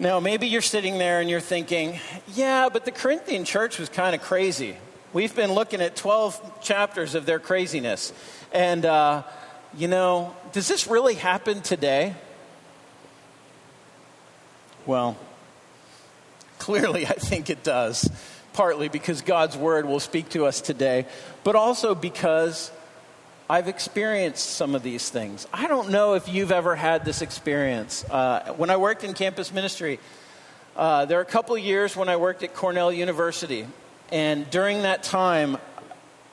Now, 0.00 0.20
maybe 0.20 0.46
you're 0.46 0.62
sitting 0.62 0.98
there 0.98 1.20
and 1.20 1.28
you're 1.28 1.40
thinking, 1.40 1.98
yeah, 2.34 2.68
but 2.72 2.84
the 2.84 2.92
Corinthian 2.92 3.44
church 3.44 3.80
was 3.80 3.88
kind 3.88 4.14
of 4.14 4.22
crazy. 4.22 4.76
We've 5.12 5.34
been 5.34 5.52
looking 5.52 5.80
at 5.80 5.96
12 5.96 6.62
chapters 6.62 7.16
of 7.16 7.26
their 7.26 7.40
craziness. 7.40 8.12
And, 8.52 8.86
uh, 8.86 9.24
you 9.76 9.88
know, 9.88 10.36
does 10.52 10.68
this 10.68 10.86
really 10.86 11.14
happen 11.14 11.62
today? 11.62 12.14
Well, 14.86 15.16
clearly 16.60 17.04
I 17.04 17.14
think 17.14 17.50
it 17.50 17.64
does. 17.64 18.08
Partly 18.52 18.88
because 18.88 19.22
God's 19.22 19.56
word 19.56 19.84
will 19.84 20.00
speak 20.00 20.28
to 20.30 20.46
us 20.46 20.60
today, 20.60 21.06
but 21.42 21.56
also 21.56 21.96
because 21.96 22.70
I've 23.50 23.68
experienced 23.68 24.44
some 24.44 24.74
of 24.74 24.82
these 24.82 25.08
things. 25.08 25.46
I 25.54 25.68
don't 25.68 25.88
know 25.88 26.12
if 26.12 26.28
you've 26.28 26.52
ever 26.52 26.76
had 26.76 27.06
this 27.06 27.22
experience. 27.22 28.04
Uh, 28.04 28.52
when 28.58 28.68
I 28.68 28.76
worked 28.76 29.04
in 29.04 29.14
campus 29.14 29.54
ministry, 29.54 30.00
uh, 30.76 31.06
there 31.06 31.18
are 31.18 31.22
a 31.22 31.24
couple 31.24 31.56
years 31.56 31.96
when 31.96 32.10
I 32.10 32.16
worked 32.16 32.42
at 32.42 32.52
Cornell 32.52 32.92
University. 32.92 33.66
And 34.12 34.50
during 34.50 34.82
that 34.82 35.02
time, 35.02 35.56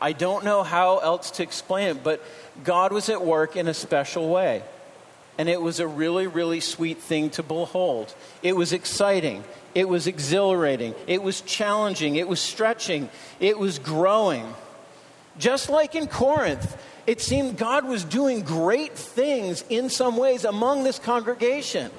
I 0.02 0.12
don't 0.12 0.44
know 0.44 0.64
how 0.64 0.98
else 0.98 1.32
to 1.32 1.44
explain 1.44 1.88
it, 1.88 2.04
but 2.04 2.22
God 2.66 2.92
was 2.92 3.08
at 3.08 3.24
work 3.24 3.56
in 3.56 3.70
a 3.70 3.74
special 3.74 4.28
way. 4.28 4.62
And 5.38 5.48
it 5.48 5.62
was 5.62 5.80
a 5.80 5.88
really, 5.88 6.28
really 6.28 6.60
sweet 6.60 6.98
thing 6.98 7.30
to 7.32 7.44
behold. 7.44 8.14
It 8.44 8.58
was 8.58 8.74
exciting. 8.74 9.46
It 9.74 9.88
was 9.88 10.06
exhilarating. 10.06 10.94
It 11.08 11.24
was 11.24 11.40
challenging. 11.40 12.18
It 12.18 12.28
was 12.28 12.42
stretching. 12.42 13.10
It 13.40 13.58
was 13.58 13.80
growing. 13.80 14.54
Just 15.38 15.70
like 15.70 15.96
in 15.96 16.08
Corinth, 16.08 16.78
it 17.08 17.22
seemed 17.22 17.58
God 17.58 17.86
was 17.86 18.04
doing 18.04 18.42
great 18.42 18.94
things 18.94 19.64
in 19.70 19.90
some 19.90 20.18
ways 20.18 20.46
among 20.46 20.84
this 20.84 20.98
congregation. 20.98 21.92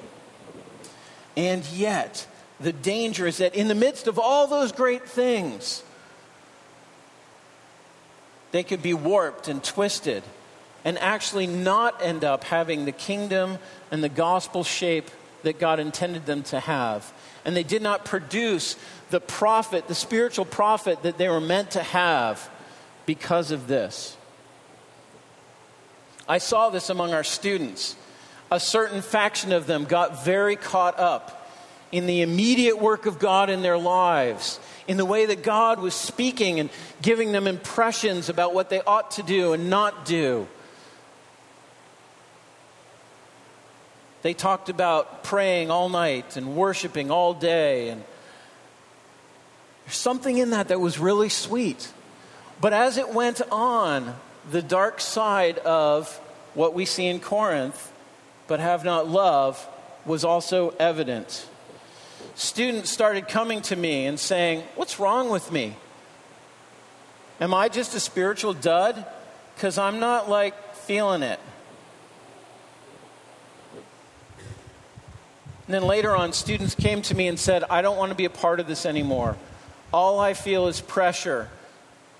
And 1.35 1.63
yet, 1.65 2.27
the 2.59 2.73
danger 2.73 3.27
is 3.27 3.37
that 3.37 3.55
in 3.55 3.67
the 3.67 3.75
midst 3.75 4.07
of 4.07 4.17
all 4.17 4.47
those 4.47 4.71
great 4.71 5.07
things, 5.07 5.83
they 8.51 8.63
could 8.63 8.81
be 8.81 8.93
warped 8.93 9.47
and 9.47 9.63
twisted 9.63 10.23
and 10.83 10.97
actually 10.97 11.47
not 11.47 12.01
end 12.01 12.23
up 12.23 12.43
having 12.45 12.85
the 12.85 12.91
kingdom 12.91 13.57
and 13.91 14.03
the 14.03 14.09
gospel 14.09 14.63
shape 14.63 15.11
that 15.43 15.59
God 15.59 15.79
intended 15.79 16.25
them 16.25 16.43
to 16.43 16.59
have. 16.59 17.13
And 17.45 17.55
they 17.55 17.63
did 17.63 17.81
not 17.81 18.03
produce 18.03 18.75
the 19.09 19.19
profit, 19.19 19.87
the 19.87 19.95
spiritual 19.95 20.45
profit 20.45 21.03
that 21.03 21.17
they 21.17 21.29
were 21.29 21.39
meant 21.39 21.71
to 21.71 21.83
have 21.83 22.49
because 23.07 23.49
of 23.49 23.67
this. 23.67 24.15
I 26.29 26.37
saw 26.37 26.69
this 26.69 26.91
among 26.91 27.13
our 27.13 27.23
students. 27.23 27.95
A 28.51 28.59
certain 28.59 29.01
faction 29.01 29.51
of 29.51 29.65
them 29.65 29.85
got 29.85 30.23
very 30.23 30.55
caught 30.55 30.99
up 30.99 31.49
in 31.91 32.05
the 32.05 32.21
immediate 32.21 32.79
work 32.79 33.05
of 33.05 33.17
God 33.17 33.49
in 33.49 33.61
their 33.61 33.77
lives, 33.77 34.59
in 34.87 34.97
the 34.97 35.05
way 35.05 35.25
that 35.25 35.41
God 35.41 35.79
was 35.79 35.95
speaking 35.95 36.59
and 36.59 36.69
giving 37.01 37.31
them 37.31 37.47
impressions 37.47 38.27
about 38.27 38.53
what 38.53 38.69
they 38.69 38.81
ought 38.81 39.11
to 39.11 39.23
do 39.23 39.53
and 39.53 39.69
not 39.69 40.05
do. 40.05 40.47
They 44.21 44.33
talked 44.33 44.67
about 44.67 45.23
praying 45.23 45.71
all 45.71 45.87
night 45.87 46.35
and 46.35 46.57
worshiping 46.57 47.09
all 47.09 47.33
day. 47.33 47.87
And 47.87 48.03
there's 49.85 49.95
something 49.95 50.37
in 50.37 50.49
that 50.49 50.67
that 50.67 50.81
was 50.81 50.99
really 50.99 51.29
sweet. 51.29 51.89
But 52.59 52.73
as 52.73 52.97
it 52.97 53.13
went 53.13 53.41
on, 53.51 54.15
the 54.49 54.61
dark 54.61 54.99
side 54.99 55.59
of 55.59 56.09
what 56.53 56.73
we 56.73 56.85
see 56.85 57.05
in 57.05 57.19
Corinth, 57.19 57.91
but 58.47 58.59
have 58.59 58.83
not 58.83 59.07
love, 59.07 59.67
was 60.05 60.23
also 60.23 60.73
evident. 60.79 61.47
Students 62.35 62.89
started 62.89 63.27
coming 63.27 63.61
to 63.63 63.75
me 63.75 64.05
and 64.05 64.19
saying, 64.19 64.63
What's 64.75 64.99
wrong 64.99 65.29
with 65.29 65.51
me? 65.51 65.75
Am 67.39 67.53
I 67.53 67.69
just 67.69 67.93
a 67.93 67.99
spiritual 67.99 68.53
dud? 68.53 69.05
Because 69.55 69.77
I'm 69.77 69.99
not 69.99 70.29
like 70.29 70.75
feeling 70.75 71.21
it. 71.21 71.39
And 75.67 75.73
then 75.73 75.83
later 75.83 76.15
on, 76.15 76.31
students 76.33 76.73
came 76.73 77.01
to 77.03 77.15
me 77.15 77.27
and 77.27 77.37
said, 77.37 77.63
I 77.69 77.81
don't 77.81 77.97
want 77.97 78.09
to 78.09 78.15
be 78.15 78.25
a 78.25 78.29
part 78.29 78.59
of 78.59 78.67
this 78.67 78.85
anymore. 78.85 79.35
All 79.93 80.19
I 80.19 80.33
feel 80.33 80.67
is 80.67 80.79
pressure 80.79 81.49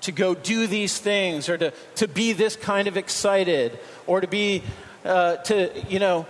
to 0.08 0.14
go 0.14 0.34
do 0.34 0.68
these 0.68 0.98
things 0.98 1.50
or 1.50 1.58
to, 1.58 1.74
to 1.96 2.08
be 2.08 2.32
this 2.32 2.56
kind 2.56 2.88
of 2.88 2.96
excited 2.96 3.78
or 4.08 4.22
to 4.22 4.28
be, 4.28 4.64
uh, 5.04 5.36
to, 5.36 5.70
you 5.90 6.00
know, 6.00 6.26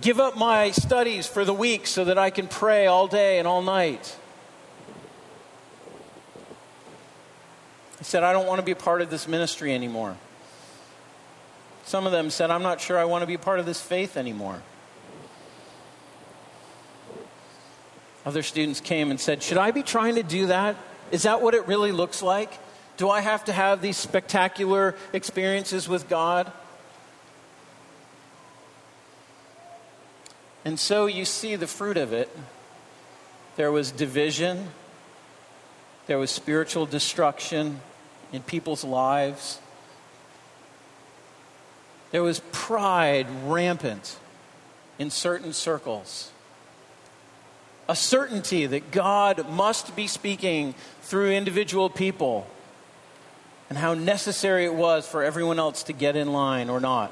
give 0.00 0.18
up 0.18 0.36
my 0.36 0.72
studies 0.72 1.28
for 1.28 1.44
the 1.44 1.54
week 1.54 1.86
so 1.86 2.04
that 2.04 2.18
I 2.18 2.30
can 2.30 2.48
pray 2.48 2.88
all 2.88 3.06
day 3.06 3.38
and 3.38 3.46
all 3.46 3.62
night. 3.62 4.16
I 8.00 8.02
said, 8.02 8.24
I 8.24 8.32
don't 8.32 8.46
want 8.46 8.58
to 8.58 8.64
be 8.64 8.72
a 8.72 8.76
part 8.76 9.00
of 9.00 9.10
this 9.10 9.28
ministry 9.28 9.72
anymore. 9.72 10.16
Some 11.84 12.04
of 12.04 12.10
them 12.10 12.30
said, 12.30 12.50
I'm 12.50 12.64
not 12.64 12.80
sure 12.80 12.98
I 12.98 13.04
want 13.04 13.22
to 13.22 13.26
be 13.26 13.34
a 13.34 13.38
part 13.38 13.60
of 13.60 13.64
this 13.64 13.80
faith 13.80 14.16
anymore. 14.16 14.60
Other 18.24 18.42
students 18.42 18.80
came 18.80 19.12
and 19.12 19.20
said, 19.20 19.40
Should 19.40 19.56
I 19.56 19.70
be 19.70 19.84
trying 19.84 20.16
to 20.16 20.24
do 20.24 20.48
that? 20.48 20.74
Is 21.10 21.22
that 21.22 21.40
what 21.40 21.54
it 21.54 21.66
really 21.66 21.92
looks 21.92 22.22
like? 22.22 22.50
Do 22.96 23.10
I 23.10 23.20
have 23.20 23.44
to 23.44 23.52
have 23.52 23.82
these 23.82 23.96
spectacular 23.96 24.94
experiences 25.12 25.88
with 25.88 26.08
God? 26.08 26.50
And 30.64 30.80
so 30.80 31.06
you 31.06 31.24
see 31.24 31.56
the 31.56 31.66
fruit 31.66 31.96
of 31.96 32.12
it. 32.12 32.34
There 33.56 33.70
was 33.70 33.90
division, 33.90 34.68
there 36.06 36.18
was 36.18 36.30
spiritual 36.30 36.86
destruction 36.86 37.80
in 38.32 38.42
people's 38.42 38.84
lives, 38.84 39.60
there 42.10 42.22
was 42.22 42.40
pride 42.52 43.26
rampant 43.44 44.18
in 44.98 45.10
certain 45.10 45.52
circles 45.52 46.30
a 47.88 47.96
certainty 47.96 48.66
that 48.66 48.90
God 48.90 49.48
must 49.50 49.94
be 49.94 50.06
speaking 50.06 50.74
through 51.02 51.30
individual 51.30 51.88
people, 51.88 52.46
and 53.68 53.78
how 53.78 53.94
necessary 53.94 54.64
it 54.64 54.74
was 54.74 55.06
for 55.08 55.22
everyone 55.22 55.58
else 55.58 55.84
to 55.84 55.92
get 55.92 56.16
in 56.16 56.32
line 56.32 56.68
or 56.68 56.80
not. 56.80 57.10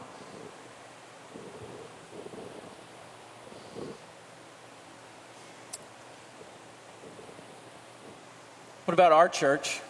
What 8.84 8.94
about 8.94 9.12
our 9.12 9.28
church? 9.28 9.80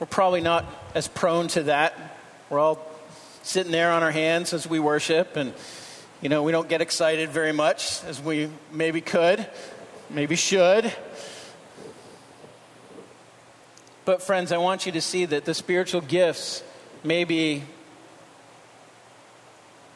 We're 0.00 0.06
probably 0.06 0.40
not 0.40 0.64
as 0.94 1.08
prone 1.08 1.48
to 1.48 1.64
that. 1.64 2.16
We're 2.50 2.58
all 2.58 2.84
sitting 3.42 3.70
there 3.70 3.92
on 3.92 4.02
our 4.02 4.10
hands 4.10 4.52
as 4.52 4.66
we 4.66 4.80
worship 4.80 5.36
and 5.36 5.52
you 6.24 6.30
know, 6.30 6.42
we 6.42 6.52
don't 6.52 6.70
get 6.70 6.80
excited 6.80 7.28
very 7.28 7.52
much 7.52 8.02
as 8.04 8.18
we 8.18 8.48
maybe 8.72 9.02
could, 9.02 9.46
maybe 10.08 10.36
should. 10.36 10.90
But, 14.06 14.22
friends, 14.22 14.50
I 14.50 14.56
want 14.56 14.86
you 14.86 14.92
to 14.92 15.02
see 15.02 15.26
that 15.26 15.44
the 15.44 15.52
spiritual 15.52 16.00
gifts 16.00 16.64
maybe 17.04 17.64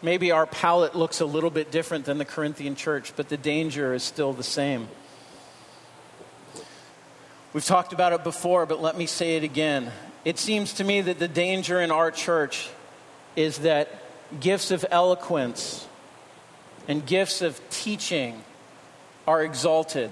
maybe 0.03 0.31
our 0.31 0.45
palette 0.45 0.95
looks 0.95 1.23
a 1.23 1.25
little 1.25 1.49
bit 1.49 1.71
different 1.71 2.05
than 2.05 2.19
the 2.19 2.27
Corinthian 2.27 2.77
church, 2.77 3.15
but 3.17 3.31
the 3.31 3.39
danger 3.39 3.95
is 3.95 4.03
still 4.03 4.35
the 4.35 4.43
same. 4.43 4.87
We've 7.55 7.65
talked 7.65 7.95
about 7.95 8.13
it 8.13 8.23
before, 8.23 8.67
but 8.67 8.83
let 8.83 8.99
me 8.99 9.07
say 9.07 9.39
it 9.39 9.45
again. 9.45 9.91
It 10.27 10.39
seems 10.39 10.75
to 10.75 10.85
me 10.85 11.01
that 11.01 11.19
the 11.19 11.27
danger 11.27 11.81
in 11.81 11.91
our 11.91 12.11
church 12.11 12.69
is 13.35 13.61
that 13.61 13.89
gifts 14.41 14.71
of 14.71 14.85
eloquence 14.91 15.88
and 16.89 17.05
gifts 17.07 17.43
of 17.43 17.61
teaching 17.71 18.43
are 19.27 19.45
exalted 19.45 20.11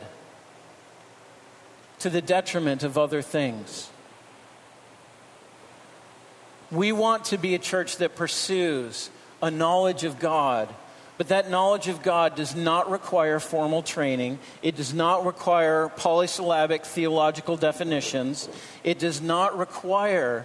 to 1.99 2.11
the 2.11 2.21
detriment 2.21 2.83
of 2.83 2.99
other 2.99 3.23
things. 3.23 3.89
We 6.71 6.93
want 6.93 7.27
to 7.27 7.39
be 7.39 7.55
a 7.55 7.59
church 7.59 7.97
that 7.97 8.15
pursues 8.15 9.09
a 9.41 9.51
knowledge 9.51 10.05
of 10.05 10.19
God, 10.19 10.69
but 11.17 11.29
that 11.29 11.49
knowledge 11.49 11.89
of 11.89 12.03
God 12.03 12.35
does 12.35 12.55
not 12.55 12.91
require 12.91 13.41
formal 13.41 13.83
training. 13.83 14.39
It 14.63 14.77
does 14.77 14.93
not 14.93 15.25
require 15.25 15.89
polysyllabic 15.89 16.85
theological 16.85 17.57
definitions. 17.57 18.51
It 18.85 18.99
does 18.99 19.23
not 19.23 19.57
require 19.57 20.45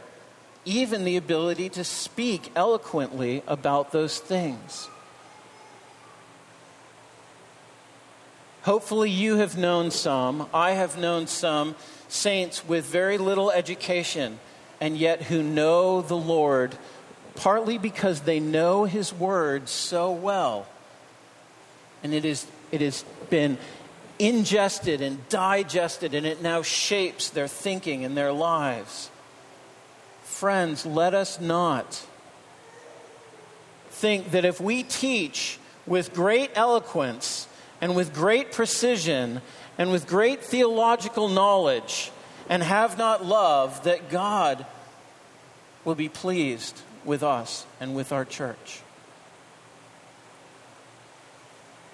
even 0.64 1.04
the 1.04 1.18
ability 1.18 1.70
to 1.70 1.84
speak 1.84 2.52
eloquently 2.56 3.44
about 3.48 3.92
those 3.92 4.20
things. 4.20 4.88
Hopefully, 8.64 9.10
you 9.10 9.38
have 9.38 9.58
known 9.58 9.90
some. 9.90 10.48
I 10.54 10.72
have 10.72 10.98
known 10.98 11.28
some 11.28 11.76
saints 12.08 12.68
with 12.68 12.86
very 12.86 13.18
little 13.18 13.50
education 13.50 14.40
and 14.80 14.98
yet 14.98 15.24
who 15.24 15.42
know 15.44 16.02
the 16.02 16.18
Lord, 16.18 16.76
partly 17.36 17.78
because 17.78 18.22
they 18.22 18.40
know 18.40 18.86
His 18.86 19.14
Word 19.14 19.70
so 19.70 20.12
well. 20.12 20.68
And 22.04 22.14
it, 22.14 22.26
is, 22.26 22.46
it 22.72 22.82
has 22.82 23.06
been 23.30 23.58
ingested 24.18 25.02
and 25.02 25.28
digested, 25.30 26.14
and 26.14 26.26
it 26.26 26.42
now 26.42 26.64
shapes 26.64 27.30
their 27.30 27.48
thinking 27.48 28.04
and 28.04 28.18
their 28.18 28.32
lives. 28.32 29.10
Friends, 30.24 30.86
let 30.86 31.14
us 31.14 31.40
not 31.40 32.06
think 33.90 34.32
that 34.32 34.46
if 34.46 34.60
we 34.60 34.82
teach 34.82 35.60
with 35.86 36.14
great 36.14 36.50
eloquence 36.56 37.48
and 37.82 37.96
with 37.96 38.14
great 38.14 38.52
precision 38.52 39.42
and 39.78 39.92
with 39.92 40.08
great 40.08 40.44
theological 40.44 41.28
knowledge 41.28 42.12
and 42.48 42.62
have 42.62 42.98
not 42.98 43.26
love, 43.26 43.84
that 43.84 44.10
God 44.10 44.66
will 45.84 45.96
be 45.96 46.10
pleased 46.10 46.80
with 47.04 47.24
us 47.24 47.66
and 47.80 47.96
with 47.96 48.12
our 48.12 48.24
church. 48.26 48.82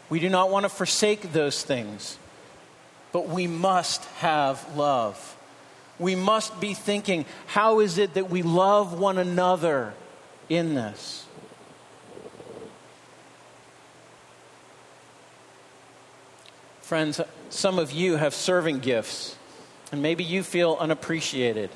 We 0.10 0.20
do 0.20 0.30
not 0.30 0.50
want 0.50 0.64
to 0.64 0.70
forsake 0.70 1.34
those 1.34 1.64
things, 1.64 2.18
but 3.12 3.28
we 3.30 3.48
must 3.48 4.04
have 4.20 4.76
love. 4.76 5.36
We 6.00 6.16
must 6.16 6.60
be 6.60 6.74
thinking, 6.74 7.26
how 7.48 7.80
is 7.80 7.98
it 7.98 8.14
that 8.16 8.30
we 8.30 8.42
love 8.42 9.00
one 9.00 9.18
another 9.18 9.94
in 10.50 10.76
this? 10.76 11.27
Friends, 16.88 17.20
some 17.50 17.80
of 17.80 17.92
you 17.92 18.16
have 18.16 18.34
serving 18.34 18.80
gifts, 18.80 19.36
and 19.92 20.02
maybe 20.02 20.24
you 20.24 20.42
feel 20.42 20.78
unappreciated. 20.80 21.70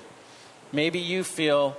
Maybe 0.72 1.00
you 1.00 1.26
feel 1.26 1.76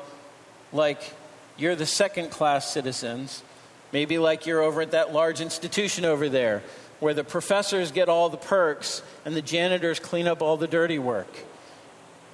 like 0.70 1.14
you're 1.56 1.74
the 1.74 1.86
second 1.86 2.30
class 2.30 2.70
citizens, 2.70 3.42
maybe 3.90 4.18
like 4.18 4.44
you're 4.44 4.60
over 4.60 4.82
at 4.82 4.90
that 4.90 5.14
large 5.14 5.40
institution 5.40 6.04
over 6.04 6.28
there 6.28 6.62
where 7.00 7.14
the 7.14 7.24
professors 7.24 7.90
get 7.90 8.10
all 8.10 8.28
the 8.28 8.36
perks 8.36 9.00
and 9.24 9.34
the 9.34 9.40
janitors 9.40 9.98
clean 9.98 10.28
up 10.28 10.42
all 10.42 10.58
the 10.58 10.68
dirty 10.68 10.98
work. 10.98 11.38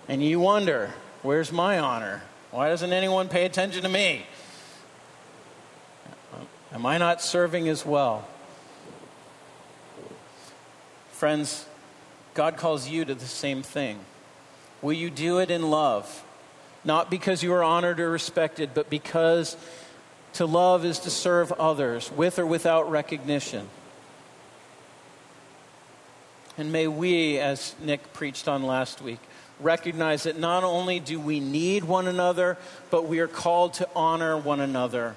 And 0.09 0.21
you 0.21 0.41
wonder, 0.41 0.93
where's 1.23 1.53
my 1.53 1.79
honor? 1.79 2.25
Why 2.51 2.71
doesn't 2.71 2.93
anyone 2.93 3.29
pay 3.29 3.45
attention 3.45 3.85
to 3.85 3.89
me? 3.89 4.27
Am 6.73 6.85
I 6.85 6.99
not 6.99 7.23
serving 7.23 7.69
as 7.69 7.87
well? 7.87 8.27
Friends, 11.19 11.67
God 12.35 12.57
calls 12.57 12.89
you 12.89 13.05
to 13.05 13.13
the 13.13 13.27
same 13.27 13.65
thing. 13.65 13.99
Will 14.81 14.93
you 14.93 15.11
do 15.11 15.41
it 15.41 15.51
in 15.51 15.69
love? 15.69 16.25
Not 16.85 17.11
because 17.11 17.43
you 17.43 17.53
are 17.55 17.65
honored 17.65 17.99
or 17.99 18.09
respected, 18.09 18.71
but 18.73 18.89
because 18.89 19.57
to 20.35 20.47
love 20.47 20.85
is 20.85 21.01
to 21.01 21.11
serve 21.11 21.51
others 21.51 22.13
with 22.13 22.39
or 22.39 22.47
without 22.47 22.89
recognition. 22.89 23.69
And 26.57 26.71
may 26.71 26.87
we, 26.87 27.41
as 27.41 27.75
Nick 27.83 28.13
preached 28.13 28.47
on 28.47 28.63
last 28.63 29.03
week, 29.03 29.19
recognize 29.59 30.23
that 30.23 30.39
not 30.39 30.63
only 30.63 31.01
do 31.01 31.19
we 31.19 31.41
need 31.41 31.83
one 31.83 32.07
another, 32.07 32.59
but 32.91 33.09
we 33.09 33.19
are 33.19 33.27
called 33.27 33.75
to 33.75 33.89
honor 33.97 34.39
one 34.39 34.61
another. 34.61 35.17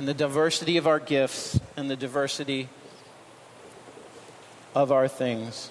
And 0.00 0.08
the 0.08 0.14
diversity 0.14 0.78
of 0.78 0.88
our 0.88 0.98
gifts 0.98 1.60
and 1.76 1.88
the 1.88 1.94
diversity 1.94 2.68
of 4.76 4.92
our 4.92 5.08
things. 5.08 5.70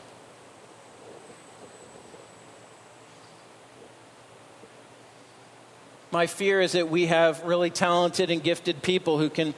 My 6.10 6.26
fear 6.26 6.60
is 6.60 6.72
that 6.72 6.90
we 6.90 7.06
have 7.06 7.44
really 7.44 7.70
talented 7.70 8.32
and 8.32 8.42
gifted 8.42 8.82
people 8.82 9.20
who 9.20 9.30
can 9.30 9.54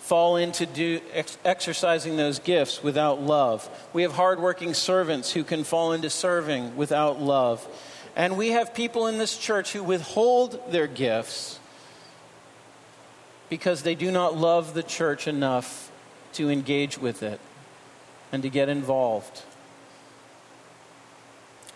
fall 0.00 0.36
into 0.36 0.66
do, 0.66 1.00
ex- 1.14 1.38
exercising 1.46 2.18
those 2.18 2.38
gifts 2.40 2.82
without 2.82 3.22
love. 3.22 3.66
We 3.94 4.02
have 4.02 4.12
hardworking 4.12 4.74
servants 4.74 5.32
who 5.32 5.44
can 5.44 5.64
fall 5.64 5.92
into 5.92 6.10
serving 6.10 6.76
without 6.76 7.22
love. 7.22 7.66
And 8.14 8.36
we 8.36 8.50
have 8.50 8.74
people 8.74 9.06
in 9.06 9.16
this 9.16 9.38
church 9.38 9.72
who 9.72 9.82
withhold 9.82 10.60
their 10.70 10.88
gifts 10.88 11.58
because 13.48 13.82
they 13.82 13.94
do 13.94 14.10
not 14.10 14.36
love 14.36 14.74
the 14.74 14.82
church 14.82 15.26
enough 15.26 15.90
to 16.34 16.50
engage 16.50 16.98
with 16.98 17.22
it 17.22 17.40
and 18.32 18.42
to 18.42 18.50
get 18.50 18.68
involved. 18.68 19.42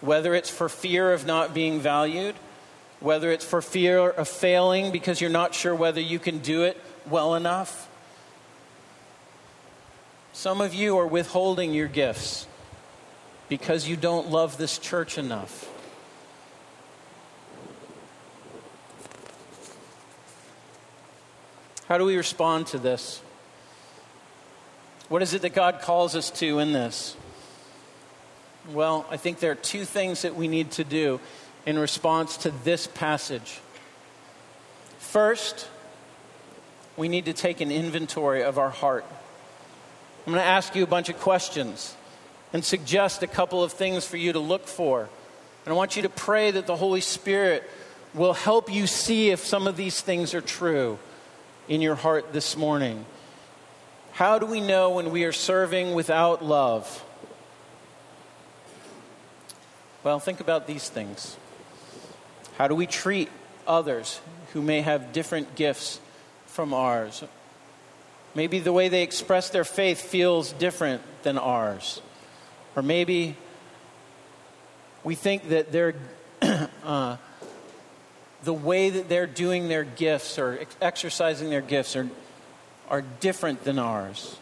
Whether 0.01 0.35
it's 0.35 0.51
for 0.51 0.69
fear 0.69 1.13
of 1.13 1.27
not 1.27 1.55
being 1.55 1.81
valued, 1.81 2.35
whether 3.01 3.31
it's 3.31 3.45
for 3.45 3.63
fear 3.63 4.11
of 4.11 4.29
failing 4.29 4.91
because 4.91 5.21
you're 5.21 5.31
not 5.31 5.55
sure 5.55 5.75
whether 5.75 6.01
you 6.01 6.19
can 6.19 6.39
do 6.39 6.63
it 6.63 6.81
well 7.09 7.35
enough. 7.35 7.89
Some 10.33 10.61
of 10.61 10.75
you 10.75 10.99
are 10.99 11.07
withholding 11.07 11.73
your 11.73 11.89
gifts 11.89 12.47
because 13.49 13.89
you 13.89 13.97
don't 13.97 14.31
love 14.31 14.57
this 14.59 14.79
church 14.79 15.19
enough. 15.19 15.69
How 21.89 21.97
do 21.97 22.05
we 22.05 22.17
respond 22.17 22.67
to 22.69 22.79
this? 22.79 23.23
What 25.09 25.23
is 25.23 25.33
it 25.33 25.43
that 25.43 25.55
God 25.55 25.81
calls 25.81 26.15
us 26.15 26.31
to 26.33 26.59
in 26.59 26.73
this? 26.73 27.17
Well, 28.73 29.07
I 29.11 29.17
think 29.17 29.39
there 29.39 29.53
are 29.53 29.57
two 29.57 29.87
things 29.87 30.23
that 30.23 30.37
we 30.37 30.49
need 30.49 30.73
to 30.73 30.85
do 30.85 31.21
in 31.65 31.79
response 31.79 32.37
to 32.39 32.51
this 32.65 32.87
passage. 32.87 33.61
First, 34.99 35.69
we 36.99 37.09
need 37.09 37.25
to 37.25 37.33
take 37.33 37.63
an 37.63 37.71
inventory 37.71 38.43
of 38.43 38.59
our 38.59 38.69
heart. 38.69 39.07
I'm 40.27 40.33
going 40.35 40.45
to 40.45 40.49
ask 40.49 40.77
you 40.77 40.83
a 40.83 40.87
bunch 40.87 41.09
of 41.09 41.19
questions 41.19 41.97
and 42.53 42.63
suggest 42.63 43.23
a 43.23 43.27
couple 43.27 43.65
of 43.65 43.73
things 43.73 44.07
for 44.07 44.19
you 44.19 44.35
to 44.35 44.39
look 44.39 44.67
for. 44.67 45.09
And 45.65 45.73
I 45.73 45.77
want 45.77 45.97
you 45.97 46.03
to 46.03 46.11
pray 46.11 46.51
that 46.51 46.67
the 46.67 46.77
Holy 46.77 47.01
Spirit 47.01 47.69
will 48.13 48.35
help 48.35 48.73
you 48.73 48.87
see 48.87 49.31
if 49.31 49.45
some 49.45 49.67
of 49.67 49.77
these 49.77 50.03
things 50.03 50.35
are 50.35 50.43
true 50.43 50.99
in 51.69 51.81
your 51.81 51.95
heart 51.95 52.35
this 52.35 52.57
morning. 52.57 53.07
How 54.19 54.41
do 54.41 54.47
we 54.47 54.61
know 54.61 54.91
when 54.91 55.13
we 55.13 55.23
are 55.27 55.33
serving 55.33 55.95
without 55.95 56.45
love? 56.45 57.05
Well, 60.03 60.19
think 60.19 60.41
about 60.41 60.67
these 60.67 60.89
things. 60.89 61.37
How 62.57 62.67
do 62.67 62.75
we 62.75 62.89
treat 62.89 63.29
others 63.65 64.21
who 64.55 64.61
may 64.61 64.81
have 64.81 65.13
different 65.13 65.55
gifts 65.55 66.01
from 66.47 66.75
ours? 66.75 67.23
Maybe 68.35 68.59
the 68.59 68.73
way 68.73 68.89
they 68.89 69.05
express 69.05 69.51
their 69.51 69.63
faith 69.63 70.01
feels 70.01 70.51
different 70.51 71.03
than 71.23 71.39
ours. 71.39 72.03
Or 72.75 72.83
maybe 72.83 73.37
we 75.05 75.15
think 75.15 75.51
that 75.51 75.71
they're, 75.71 75.95
uh, 76.83 77.19
the 78.43 78.53
way 78.53 78.91
that 78.91 79.09
they're 79.09 79.29
doing 79.29 79.69
their 79.69 79.85
gifts 79.85 80.41
or 80.41 80.59
ex- 80.61 80.77
exercising 80.81 81.51
their 81.51 81.61
gifts 81.61 81.95
are 81.95 82.09
are 82.89 83.03
different 83.03 83.65
than 83.65 83.79
ours? 83.79 84.37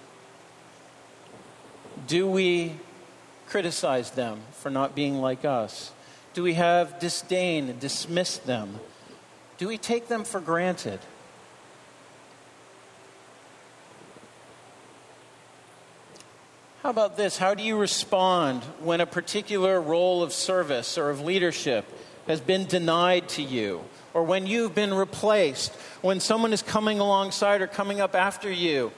Do 2.07 2.27
we 2.29 2.75
criticize 3.49 4.11
them 4.13 4.41
for 4.53 4.71
not 4.71 4.95
being 4.95 5.21
like 5.21 5.45
us? 5.45 5.93
Do 6.35 6.43
we 6.43 6.55
have 6.55 6.99
disdain 6.99 7.79
dismiss 7.79 8.39
them? 8.39 8.81
Do 9.59 9.69
we 9.69 9.79
take 9.79 10.09
them 10.09 10.25
for 10.25 10.41
granted? 10.41 11.01
How 16.83 16.91
about 16.91 17.17
this? 17.17 17.39
How 17.39 17.55
do 17.55 17.65
you 17.65 17.77
respond 17.77 18.63
when 18.79 19.01
a 19.01 19.07
particular 19.07 19.81
role 19.81 20.23
of 20.23 20.33
service 20.33 20.97
or 20.97 21.11
of 21.11 21.21
leadership 21.21 21.85
has 22.29 22.41
been 22.41 22.67
denied 22.67 23.29
to 23.31 23.43
you? 23.43 23.83
Or 24.17 24.23
when 24.23 24.47
you've 24.47 24.75
been 24.75 24.95
replaced, 24.95 25.75
when 26.01 26.21
someone 26.21 26.55
is 26.55 26.63
coming 26.63 27.01
alongside 27.01 27.61
or 27.61 27.67
coming 27.67 28.01
up 28.01 28.15
after 28.15 28.51
you, 28.51 28.91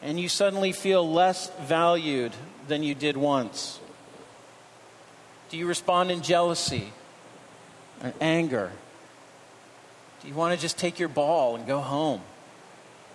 and 0.00 0.18
you 0.18 0.28
suddenly 0.28 0.70
feel 0.70 1.12
less 1.12 1.50
valued 1.62 2.30
than 2.68 2.84
you 2.84 2.94
did 2.94 3.16
once? 3.16 3.80
Do 5.48 5.56
you 5.56 5.66
respond 5.66 6.12
in 6.12 6.22
jealousy 6.22 6.92
or 8.00 8.12
anger? 8.20 8.70
Do 10.20 10.28
you 10.28 10.34
want 10.34 10.54
to 10.54 10.60
just 10.60 10.78
take 10.78 11.00
your 11.00 11.08
ball 11.08 11.56
and 11.56 11.66
go 11.66 11.80
home? 11.80 12.20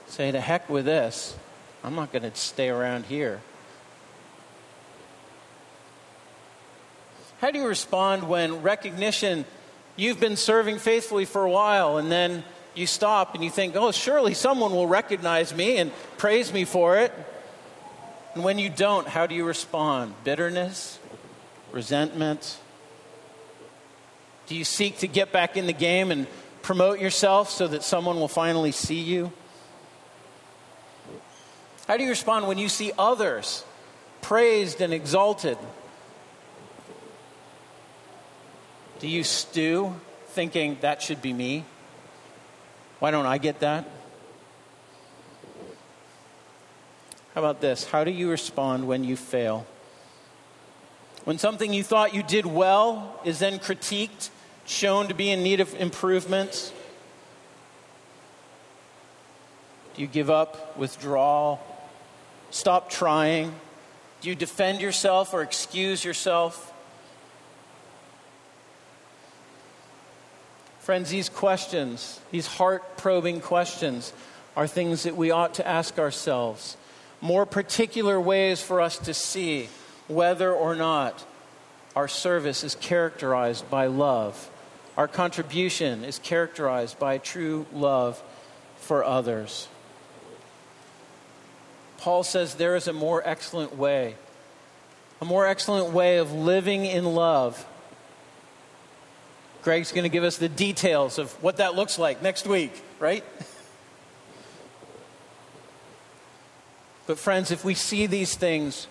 Say, 0.07 0.29
to 0.29 0.41
heck 0.41 0.69
with 0.69 0.83
this. 0.83 1.37
I'm 1.85 1.95
not 1.95 2.11
going 2.11 2.29
to 2.29 2.35
stay 2.35 2.67
around 2.67 3.05
here. 3.05 3.39
How 7.39 7.49
do 7.49 7.59
you 7.59 7.67
respond 7.67 8.27
when 8.27 8.61
recognition 8.61 9.45
you've 9.97 10.19
been 10.19 10.37
serving 10.37 10.79
faithfully 10.79 11.25
for 11.25 11.43
a 11.43 11.49
while 11.49 11.97
and 11.97 12.09
then 12.09 12.45
you 12.75 12.87
stop 12.87 13.35
and 13.35 13.43
you 13.43 13.49
think, 13.49 13.75
oh, 13.75 13.91
surely 13.91 14.33
someone 14.33 14.71
will 14.71 14.87
recognize 14.87 15.53
me 15.53 15.77
and 15.77 15.91
praise 16.17 16.53
me 16.53 16.63
for 16.63 16.97
it. 16.97 17.11
And 18.35 18.43
when 18.43 18.59
you 18.59 18.69
don't, 18.69 19.07
how 19.07 19.25
do 19.25 19.35
you 19.35 19.43
respond? 19.43 20.13
Bitterness? 20.23 20.99
Resentment? 21.71 22.57
Do 24.45 24.55
you 24.55 24.63
seek 24.63 24.99
to 24.99 25.07
get 25.07 25.31
back 25.31 25.57
in 25.57 25.65
the 25.65 25.73
game 25.73 26.11
and 26.11 26.27
promote 26.61 26.99
yourself 26.99 27.49
so 27.49 27.67
that 27.67 27.83
someone 27.83 28.19
will 28.19 28.27
finally 28.27 28.71
see 28.71 29.01
you? 29.01 29.33
How 31.87 31.97
do 31.97 32.03
you 32.03 32.09
respond 32.09 32.47
when 32.47 32.57
you 32.57 32.69
see 32.69 32.91
others 32.97 33.63
praised 34.21 34.81
and 34.81 34.93
exalted? 34.93 35.57
Do 38.99 39.07
you 39.07 39.23
stew 39.23 39.95
thinking 40.29 40.77
that 40.81 41.01
should 41.01 41.21
be 41.21 41.33
me? 41.33 41.65
Why 42.99 43.11
don't 43.11 43.25
I 43.25 43.37
get 43.37 43.59
that? 43.59 43.85
How 47.35 47.41
about 47.41 47.61
this? 47.61 47.85
How 47.85 48.03
do 48.03 48.11
you 48.11 48.29
respond 48.29 48.87
when 48.87 49.03
you 49.03 49.15
fail? 49.15 49.65
When 51.23 51.37
something 51.37 51.73
you 51.73 51.83
thought 51.83 52.15
you 52.15 52.23
did 52.23 52.45
well 52.45 53.19
is 53.23 53.39
then 53.39 53.59
critiqued, 53.59 54.29
shown 54.65 55.07
to 55.09 55.13
be 55.13 55.29
in 55.29 55.43
need 55.43 55.59
of 55.59 55.73
improvements? 55.75 56.71
do 59.97 60.03
you 60.03 60.07
give 60.07 60.29
up, 60.29 60.77
withdraw, 60.77 61.57
stop 62.51 62.91
trying? 62.91 63.51
Do 64.21 64.29
you 64.29 64.35
defend 64.35 64.79
yourself 64.79 65.33
or 65.33 65.41
excuse 65.41 66.05
yourself? 66.05 66.71
Friends, 70.87 71.09
these 71.09 71.27
questions, 71.27 72.21
these 72.31 72.47
heart 72.47 72.95
probing 72.95 73.41
questions, 73.41 74.13
are 74.55 74.67
things 74.67 75.03
that 75.03 75.17
we 75.17 75.31
ought 75.31 75.55
to 75.55 75.67
ask 75.67 75.99
ourselves. 75.99 76.77
More 77.19 77.45
particular 77.45 78.21
ways 78.21 78.61
for 78.61 78.79
us 78.79 78.97
to 78.99 79.13
see 79.13 79.67
whether 80.07 80.49
or 80.49 80.75
not 80.75 81.25
our 81.93 82.07
service 82.07 82.63
is 82.63 82.75
characterized 82.75 83.69
by 83.69 83.87
love, 83.87 84.49
our 84.95 85.09
contribution 85.09 86.05
is 86.05 86.19
characterized 86.19 86.97
by 86.97 87.17
true 87.17 87.65
love 87.73 88.23
for 88.77 89.03
others. 89.03 89.67
Paul 91.97 92.23
says 92.23 92.55
there 92.55 92.77
is 92.77 92.87
a 92.87 92.93
more 92.93 93.21
excellent 93.25 93.75
way, 93.75 94.15
a 95.19 95.25
more 95.25 95.45
excellent 95.45 95.91
way 95.91 96.15
of 96.15 96.31
living 96.31 96.85
in 96.85 97.03
love 97.03 97.65
Greg's 99.67 99.91
going 99.91 100.03
to 100.03 100.09
give 100.09 100.23
us 100.23 100.37
the 100.37 100.47
details 100.47 101.19
of 101.19 101.29
what 101.43 101.57
that 101.57 101.75
looks 101.75 101.99
like 101.99 102.21
next 102.21 102.47
week, 102.47 102.71
right? 102.99 103.21
But, 107.05 107.19
friends, 107.19 107.51
if 107.51 107.65
we 107.65 107.73
see 107.73 108.05
these 108.05 108.33
things, 108.33 108.87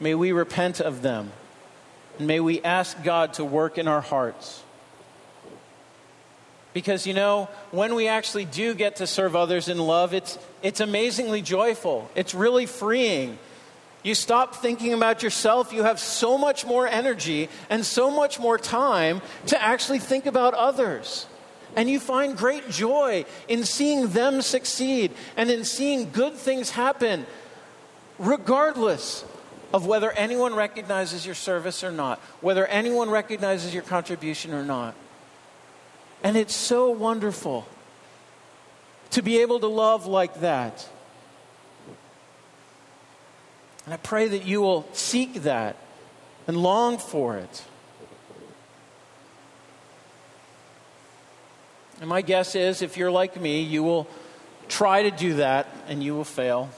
may 0.00 0.14
we 0.14 0.32
repent 0.32 0.80
of 0.80 1.02
them. 1.02 1.30
And 2.16 2.26
may 2.26 2.40
we 2.40 2.62
ask 2.62 3.02
God 3.02 3.34
to 3.34 3.44
work 3.44 3.76
in 3.76 3.86
our 3.86 4.00
hearts. 4.00 4.62
Because, 6.72 7.06
you 7.06 7.12
know, 7.12 7.50
when 7.70 7.94
we 7.94 8.08
actually 8.08 8.46
do 8.46 8.72
get 8.72 8.96
to 8.96 9.06
serve 9.06 9.36
others 9.36 9.68
in 9.68 9.76
love, 9.76 10.14
it's, 10.14 10.38
it's 10.62 10.80
amazingly 10.80 11.42
joyful. 11.42 12.10
It's 12.14 12.34
really 12.34 12.64
freeing. 12.64 13.36
You 14.04 14.14
stop 14.14 14.54
thinking 14.56 14.92
about 14.92 15.22
yourself. 15.22 15.72
You 15.72 15.82
have 15.82 15.98
so 15.98 16.36
much 16.36 16.66
more 16.66 16.86
energy 16.86 17.48
and 17.70 17.84
so 17.84 18.10
much 18.10 18.38
more 18.38 18.58
time 18.58 19.22
to 19.46 19.60
actually 19.60 19.98
think 19.98 20.26
about 20.26 20.52
others. 20.52 21.26
And 21.74 21.88
you 21.88 21.98
find 21.98 22.36
great 22.36 22.68
joy 22.70 23.24
in 23.48 23.64
seeing 23.64 24.08
them 24.08 24.42
succeed 24.42 25.10
and 25.36 25.50
in 25.50 25.64
seeing 25.64 26.10
good 26.12 26.34
things 26.34 26.70
happen, 26.70 27.26
regardless 28.18 29.24
of 29.72 29.86
whether 29.86 30.12
anyone 30.12 30.54
recognizes 30.54 31.24
your 31.24 31.34
service 31.34 31.82
or 31.82 31.90
not, 31.90 32.20
whether 32.42 32.66
anyone 32.66 33.08
recognizes 33.10 33.72
your 33.72 33.82
contribution 33.82 34.52
or 34.52 34.62
not. 34.62 34.94
And 36.22 36.36
it's 36.36 36.54
so 36.54 36.90
wonderful 36.90 37.66
to 39.10 39.22
be 39.22 39.38
able 39.38 39.60
to 39.60 39.66
love 39.66 40.06
like 40.06 40.40
that. 40.40 40.88
And 43.84 43.94
I 43.94 43.96
pray 43.98 44.28
that 44.28 44.46
you 44.46 44.60
will 44.60 44.86
seek 44.92 45.42
that 45.42 45.76
and 46.46 46.56
long 46.56 46.98
for 46.98 47.36
it. 47.36 47.64
And 52.00 52.08
my 52.08 52.22
guess 52.22 52.54
is 52.54 52.82
if 52.82 52.96
you're 52.96 53.10
like 53.10 53.40
me, 53.40 53.62
you 53.62 53.82
will 53.82 54.08
try 54.68 55.02
to 55.02 55.10
do 55.10 55.34
that 55.34 55.68
and 55.88 56.02
you 56.02 56.14
will 56.14 56.24
fail 56.24 56.70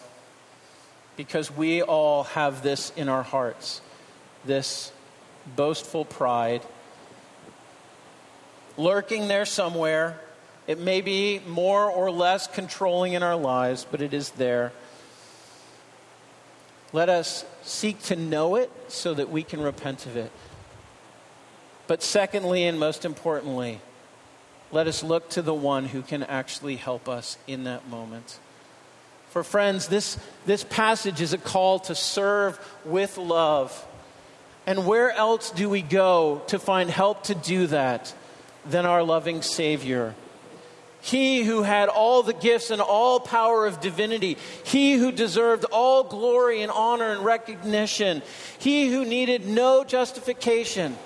because 1.17 1.51
we 1.51 1.83
all 1.83 2.25
have 2.25 2.63
this 2.63 2.93
in 2.97 3.09
our 3.09 3.23
hearts 3.23 3.81
this 4.45 4.93
boastful 5.57 6.05
pride 6.05 6.63
lurking 8.77 9.29
there 9.29 9.45
somewhere. 9.45 10.21
It 10.67 10.79
may 10.79 11.01
be 11.01 11.41
more 11.47 11.91
or 11.91 12.11
less 12.11 12.47
controlling 12.47 13.13
in 13.15 13.23
our 13.23 13.37
lives, 13.37 13.87
but 13.91 14.03
it 14.03 14.13
is 14.13 14.31
there. 14.31 14.73
Let 16.97 17.11
us 17.11 17.45
seek 17.61 18.01
to 18.05 18.17
know 18.17 18.57
it 18.57 18.71
so 18.89 19.13
that 19.13 19.29
we 19.29 19.43
can 19.43 19.61
repent 19.61 20.07
of 20.07 20.17
it. 20.17 20.33
But 21.89 22.03
secondly, 22.03 22.65
and 22.65 22.81
most 22.81 23.05
importantly, 23.05 23.83
let 24.73 24.87
us 24.87 25.03
look 25.03 25.29
to 25.31 25.43
the 25.43 25.53
one 25.53 25.85
who 25.85 26.01
can 26.01 26.23
actually 26.23 26.77
help 26.77 27.07
us 27.07 27.37
in 27.47 27.65
that 27.65 27.87
moment. 27.87 28.39
For 29.29 29.45
friends, 29.45 29.89
this, 29.89 30.17
this 30.47 30.65
passage 30.65 31.21
is 31.21 31.35
a 31.35 31.39
call 31.39 31.81
to 31.81 31.95
serve 31.95 32.59
with 32.83 33.19
love. 33.19 33.87
And 34.67 34.87
where 34.87 35.11
else 35.11 35.51
do 35.51 35.69
we 35.69 35.83
go 35.83 36.41
to 36.47 36.59
find 36.59 36.89
help 36.89 37.25
to 37.25 37.35
do 37.35 37.67
that 37.67 38.15
than 38.65 38.87
our 38.87 39.03
loving 39.03 39.43
Savior? 39.43 40.15
He 41.07 41.45
who 41.45 41.63
had 41.63 41.89
all 41.89 42.25
the 42.25 42.33
gifts 42.33 42.73
and 42.73 42.83
all 42.83 43.21
power 43.21 43.65
of 43.65 43.81
divinity. 43.81 44.37
He 44.65 44.95
who 44.95 45.13
deserved 45.13 45.65
all 45.71 46.03
glory 46.03 46.63
and 46.63 46.73
honor 46.73 47.13
and 47.13 47.25
recognition. 47.25 48.23
He 48.59 48.89
who 48.89 49.05
needed 49.05 49.47
no 49.47 49.85
justification 49.85 50.99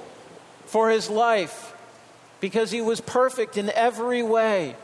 for 0.65 0.89
his 0.89 1.11
life 1.11 1.77
because 2.41 2.71
he 2.71 2.81
was 2.81 3.03
perfect 3.03 3.59
in 3.59 3.69
every 3.69 4.23
way. 4.23 4.75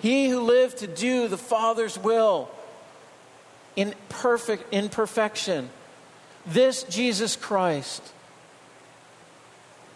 He 0.00 0.28
who 0.28 0.42
lived 0.42 0.78
to 0.78 0.86
do 0.86 1.26
the 1.26 1.36
Father's 1.36 1.98
will 1.98 2.48
in 3.74 3.96
perfect 4.08 4.72
in 4.72 4.90
perfection. 4.90 5.70
This 6.46 6.84
Jesus 6.84 7.34
Christ 7.34 8.12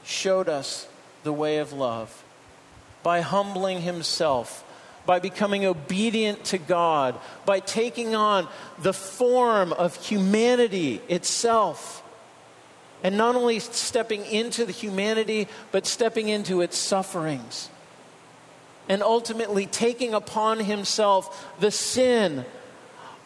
showed 0.05 0.49
us 0.49 0.89
the 1.23 1.33
way 1.33 1.59
of 1.59 1.73
love 1.73 2.25
by 3.07 3.21
humbling 3.21 3.83
himself, 3.83 4.65
by 5.07 5.21
becoming 5.21 5.65
obedient 5.65 6.45
to 6.45 6.59
God, 6.59 7.15
by 7.45 7.61
taking 7.61 8.17
on 8.17 8.49
the 8.81 8.93
form 8.93 9.73
of 9.73 9.95
humanity 9.95 11.01
itself. 11.07 12.03
And 13.05 13.17
not 13.17 13.37
only 13.37 13.61
stepping 13.61 14.25
into 14.27 14.65
the 14.65 14.73
humanity, 14.73 15.47
but 15.71 15.87
stepping 15.87 16.29
into 16.29 16.63
its 16.63 16.77
sufferings. 16.77 17.71
And 18.89 19.05
ultimately 19.05 19.67
taking 19.67 20.13
upon 20.13 20.59
himself 20.59 21.47
the 21.61 21.71
sin 21.71 22.45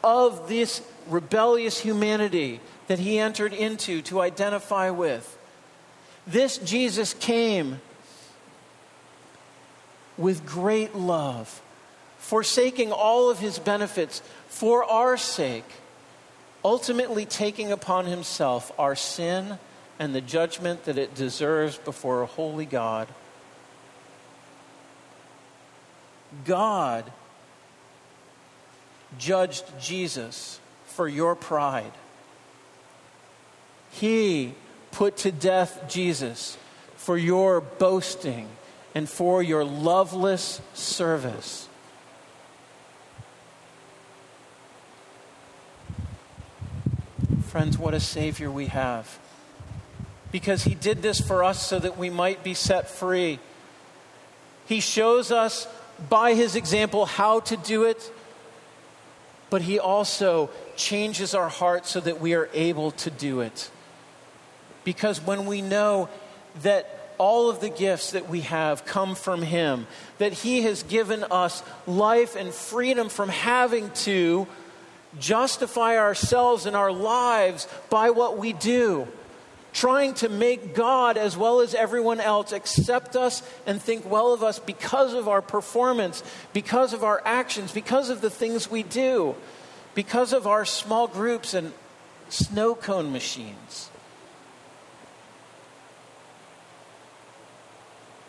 of 0.05 0.47
this 0.47 0.83
rebellious 1.09 1.81
humanity 1.81 2.61
that 2.89 2.99
he 2.99 3.18
entered 3.18 3.55
into 3.55 4.03
to 4.03 4.20
identify 4.20 4.91
with. 4.91 5.39
This 6.26 6.59
Jesus 6.59 7.14
came 7.14 7.81
with 10.20 10.46
great 10.46 10.94
love, 10.94 11.62
forsaking 12.18 12.92
all 12.92 13.30
of 13.30 13.38
his 13.38 13.58
benefits 13.58 14.20
for 14.48 14.84
our 14.84 15.16
sake, 15.16 15.64
ultimately 16.62 17.24
taking 17.24 17.72
upon 17.72 18.04
himself 18.04 18.70
our 18.78 18.94
sin 18.94 19.58
and 19.98 20.14
the 20.14 20.20
judgment 20.20 20.84
that 20.84 20.98
it 20.98 21.14
deserves 21.14 21.78
before 21.78 22.22
a 22.22 22.26
holy 22.26 22.66
God. 22.66 23.08
God 26.44 27.10
judged 29.18 29.64
Jesus 29.80 30.60
for 30.84 31.08
your 31.08 31.34
pride. 31.34 31.92
He 33.90 34.54
put 34.92 35.16
to 35.18 35.32
death 35.32 35.88
Jesus 35.88 36.58
for 36.96 37.16
your 37.16 37.62
boasting 37.62 38.48
and 38.95 39.09
for 39.09 39.43
your 39.43 39.64
loveless 39.64 40.61
service. 40.74 41.68
Friends, 47.47 47.76
what 47.76 47.95
a 47.95 48.01
Savior 48.01 48.51
we 48.51 48.66
have. 48.66 49.18
Because 50.30 50.64
He 50.64 50.74
did 50.74 51.03
this 51.03 51.20
for 51.20 51.43
us 51.43 51.66
so 51.66 51.78
that 51.78 51.99
we 51.99 52.09
might 52.09 52.45
be 52.45 52.55
set 52.55 52.88
free. 52.88 53.41
He 54.66 54.80
shows 54.80 55.32
us 55.32 55.66
by 56.09 56.34
His 56.34 56.55
example 56.55 57.07
how 57.07 57.41
to 57.41 57.57
do 57.57 57.84
it, 57.84 58.12
but 59.51 59.62
He 59.62 59.80
also 59.80 60.51
changes 60.76 61.34
our 61.34 61.49
hearts 61.49 61.91
so 61.91 62.01
that 62.01 62.20
we 62.20 62.34
are 62.34 62.49
able 62.55 62.93
to 62.93 63.11
do 63.11 63.41
it. 63.41 63.70
Because 64.84 65.20
when 65.20 65.47
we 65.47 65.61
know 65.61 66.09
that 66.62 66.99
all 67.20 67.50
of 67.50 67.60
the 67.60 67.68
gifts 67.68 68.12
that 68.12 68.30
we 68.30 68.40
have 68.40 68.86
come 68.86 69.14
from 69.14 69.42
Him, 69.42 69.86
that 70.16 70.32
He 70.32 70.62
has 70.62 70.82
given 70.84 71.22
us 71.30 71.62
life 71.86 72.34
and 72.34 72.50
freedom 72.50 73.10
from 73.10 73.28
having 73.28 73.90
to 73.90 74.48
justify 75.18 75.98
ourselves 75.98 76.64
and 76.64 76.74
our 76.74 76.90
lives 76.90 77.68
by 77.90 78.08
what 78.08 78.38
we 78.38 78.54
do, 78.54 79.06
trying 79.74 80.14
to 80.14 80.30
make 80.30 80.74
God 80.74 81.18
as 81.18 81.36
well 81.36 81.60
as 81.60 81.74
everyone 81.74 82.20
else 82.20 82.52
accept 82.52 83.16
us 83.16 83.42
and 83.66 83.82
think 83.82 84.10
well 84.10 84.32
of 84.32 84.42
us 84.42 84.58
because 84.58 85.12
of 85.12 85.28
our 85.28 85.42
performance, 85.42 86.22
because 86.54 86.94
of 86.94 87.04
our 87.04 87.20
actions, 87.26 87.70
because 87.70 88.08
of 88.08 88.22
the 88.22 88.30
things 88.30 88.70
we 88.70 88.82
do, 88.82 89.34
because 89.94 90.32
of 90.32 90.46
our 90.46 90.64
small 90.64 91.06
groups 91.06 91.52
and 91.52 91.74
snow 92.30 92.74
cone 92.74 93.12
machines. 93.12 93.89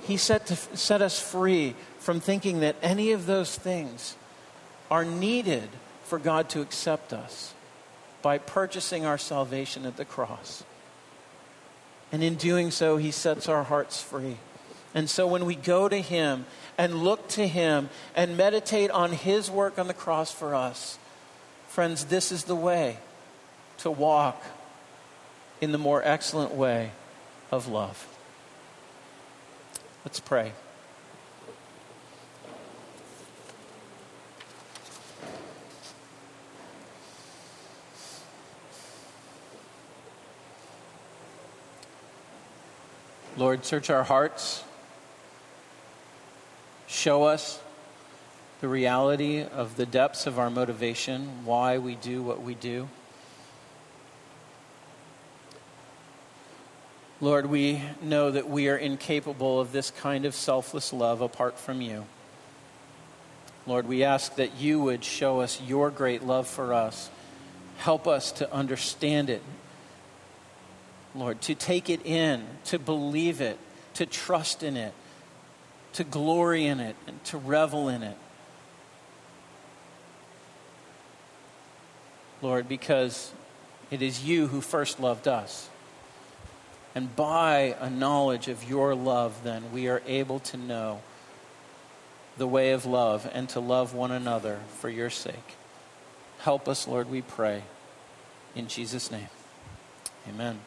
He 0.04 0.18
set, 0.18 0.48
to, 0.48 0.56
set 0.56 1.02
us 1.02 1.20
free 1.20 1.76
from 2.00 2.20
thinking 2.20 2.62
that 2.62 2.76
any 2.82 3.12
of 3.12 3.26
those 3.26 3.56
things 3.56 4.16
are 4.90 5.06
needed 5.06 5.70
for 6.04 6.20
God 6.20 6.50
to 6.50 6.62
accept 6.62 7.14
us 7.14 7.54
by 8.22 8.38
purchasing 8.38 9.06
our 9.06 9.18
salvation 9.18 9.86
at 9.86 9.98
the 9.98 10.06
cross. 10.06 10.64
And 12.12 12.24
in 12.24 12.36
doing 12.36 12.72
so, 12.72 12.98
He 12.98 13.12
sets 13.12 13.48
our 13.48 13.64
hearts 13.64 14.02
free. 14.02 14.38
And 14.94 15.10
so 15.10 15.26
when 15.26 15.46
we 15.46 15.56
go 15.56 15.88
to 15.88 16.02
Him 16.02 16.46
and 16.78 17.04
look 17.04 17.30
to 17.30 17.48
Him 17.48 17.90
and 18.16 18.36
meditate 18.36 18.92
on 18.92 19.14
His 19.14 19.50
work 19.50 19.80
on 19.80 19.88
the 19.88 19.94
cross 19.94 20.32
for 20.32 20.54
us, 20.54 20.98
friends, 21.70 22.06
this 22.06 22.32
is 22.32 22.44
the 22.44 22.56
way 22.56 22.98
to 23.80 23.90
walk 23.90 24.44
in 25.62 25.72
the 25.72 25.78
more 25.78 26.02
excellent 26.04 26.54
way 26.54 26.92
of 27.52 27.68
love. 27.68 28.08
Let's 30.04 30.20
pray. 30.20 30.54
Lord, 43.38 43.64
search 43.64 43.90
our 43.90 44.04
hearts. 44.04 44.64
Show 46.88 47.24
us 47.24 47.62
the 48.60 48.68
reality 48.68 49.42
of 49.44 49.78
the 49.78 49.86
depths 49.86 50.28
of 50.28 50.38
our 50.38 50.50
motivation, 50.50 51.46
why 51.46 51.78
we 51.78 51.96
do 51.96 52.22
what 52.22 52.42
we 52.42 52.54
do. 52.56 52.90
Lord, 57.24 57.46
we 57.46 57.84
know 58.02 58.32
that 58.32 58.50
we 58.50 58.68
are 58.68 58.76
incapable 58.76 59.60
of 59.62 59.72
this 59.72 59.92
kind 59.92 60.26
of 60.26 60.34
selfless 60.34 60.92
love 60.92 61.22
apart 61.22 61.60
from 61.60 61.80
you. 61.80 62.06
Lord, 63.68 63.88
we 63.88 64.04
ask 64.04 64.36
that 64.38 64.60
you 64.60 64.82
would 64.82 65.04
show 65.04 65.40
us 65.42 65.62
your 65.62 65.92
great 65.92 66.24
love 66.24 66.48
for 66.48 66.74
us. 66.74 67.12
Help 67.78 68.08
us 68.08 68.32
to 68.34 68.52
understand 68.52 69.30
it. 69.30 69.44
Lord, 71.14 71.42
to 71.42 71.54
take 71.54 71.92
it 71.92 72.04
in, 72.08 72.44
to 72.66 72.80
believe 72.80 73.40
it, 73.40 73.60
to 73.94 74.08
trust 74.08 74.64
in 74.64 74.76
it, 74.76 74.94
to 75.94 76.04
glory 76.04 76.66
in 76.66 76.80
it, 76.80 76.96
and 77.06 77.24
to 77.26 77.38
revel 77.38 77.88
in 77.88 78.02
it. 78.02 78.18
Lord, 82.42 82.68
because 82.68 83.32
it 83.92 84.02
is 84.02 84.24
you 84.24 84.48
who 84.48 84.60
first 84.60 85.00
loved 85.00 85.28
us. 85.28 85.70
And 86.94 87.16
by 87.16 87.76
a 87.80 87.90
knowledge 87.90 88.48
of 88.48 88.68
your 88.68 88.96
love, 88.96 89.44
then, 89.44 89.72
we 89.72 89.88
are 89.88 90.02
able 90.06 90.40
to 90.40 90.58
know 90.58 91.02
the 92.38 92.48
way 92.48 92.72
of 92.72 92.86
love 92.86 93.30
and 93.32 93.48
to 93.50 93.60
love 93.60 93.94
one 93.94 94.12
another 94.12 94.60
for 94.80 94.90
your 94.90 95.10
sake. 95.10 95.56
Help 96.40 96.68
us, 96.68 96.88
Lord, 96.88 97.10
we 97.10 97.22
pray. 97.22 97.64
In 98.56 98.68
Jesus' 98.68 99.12
name, 99.12 99.30
amen. 100.28 100.60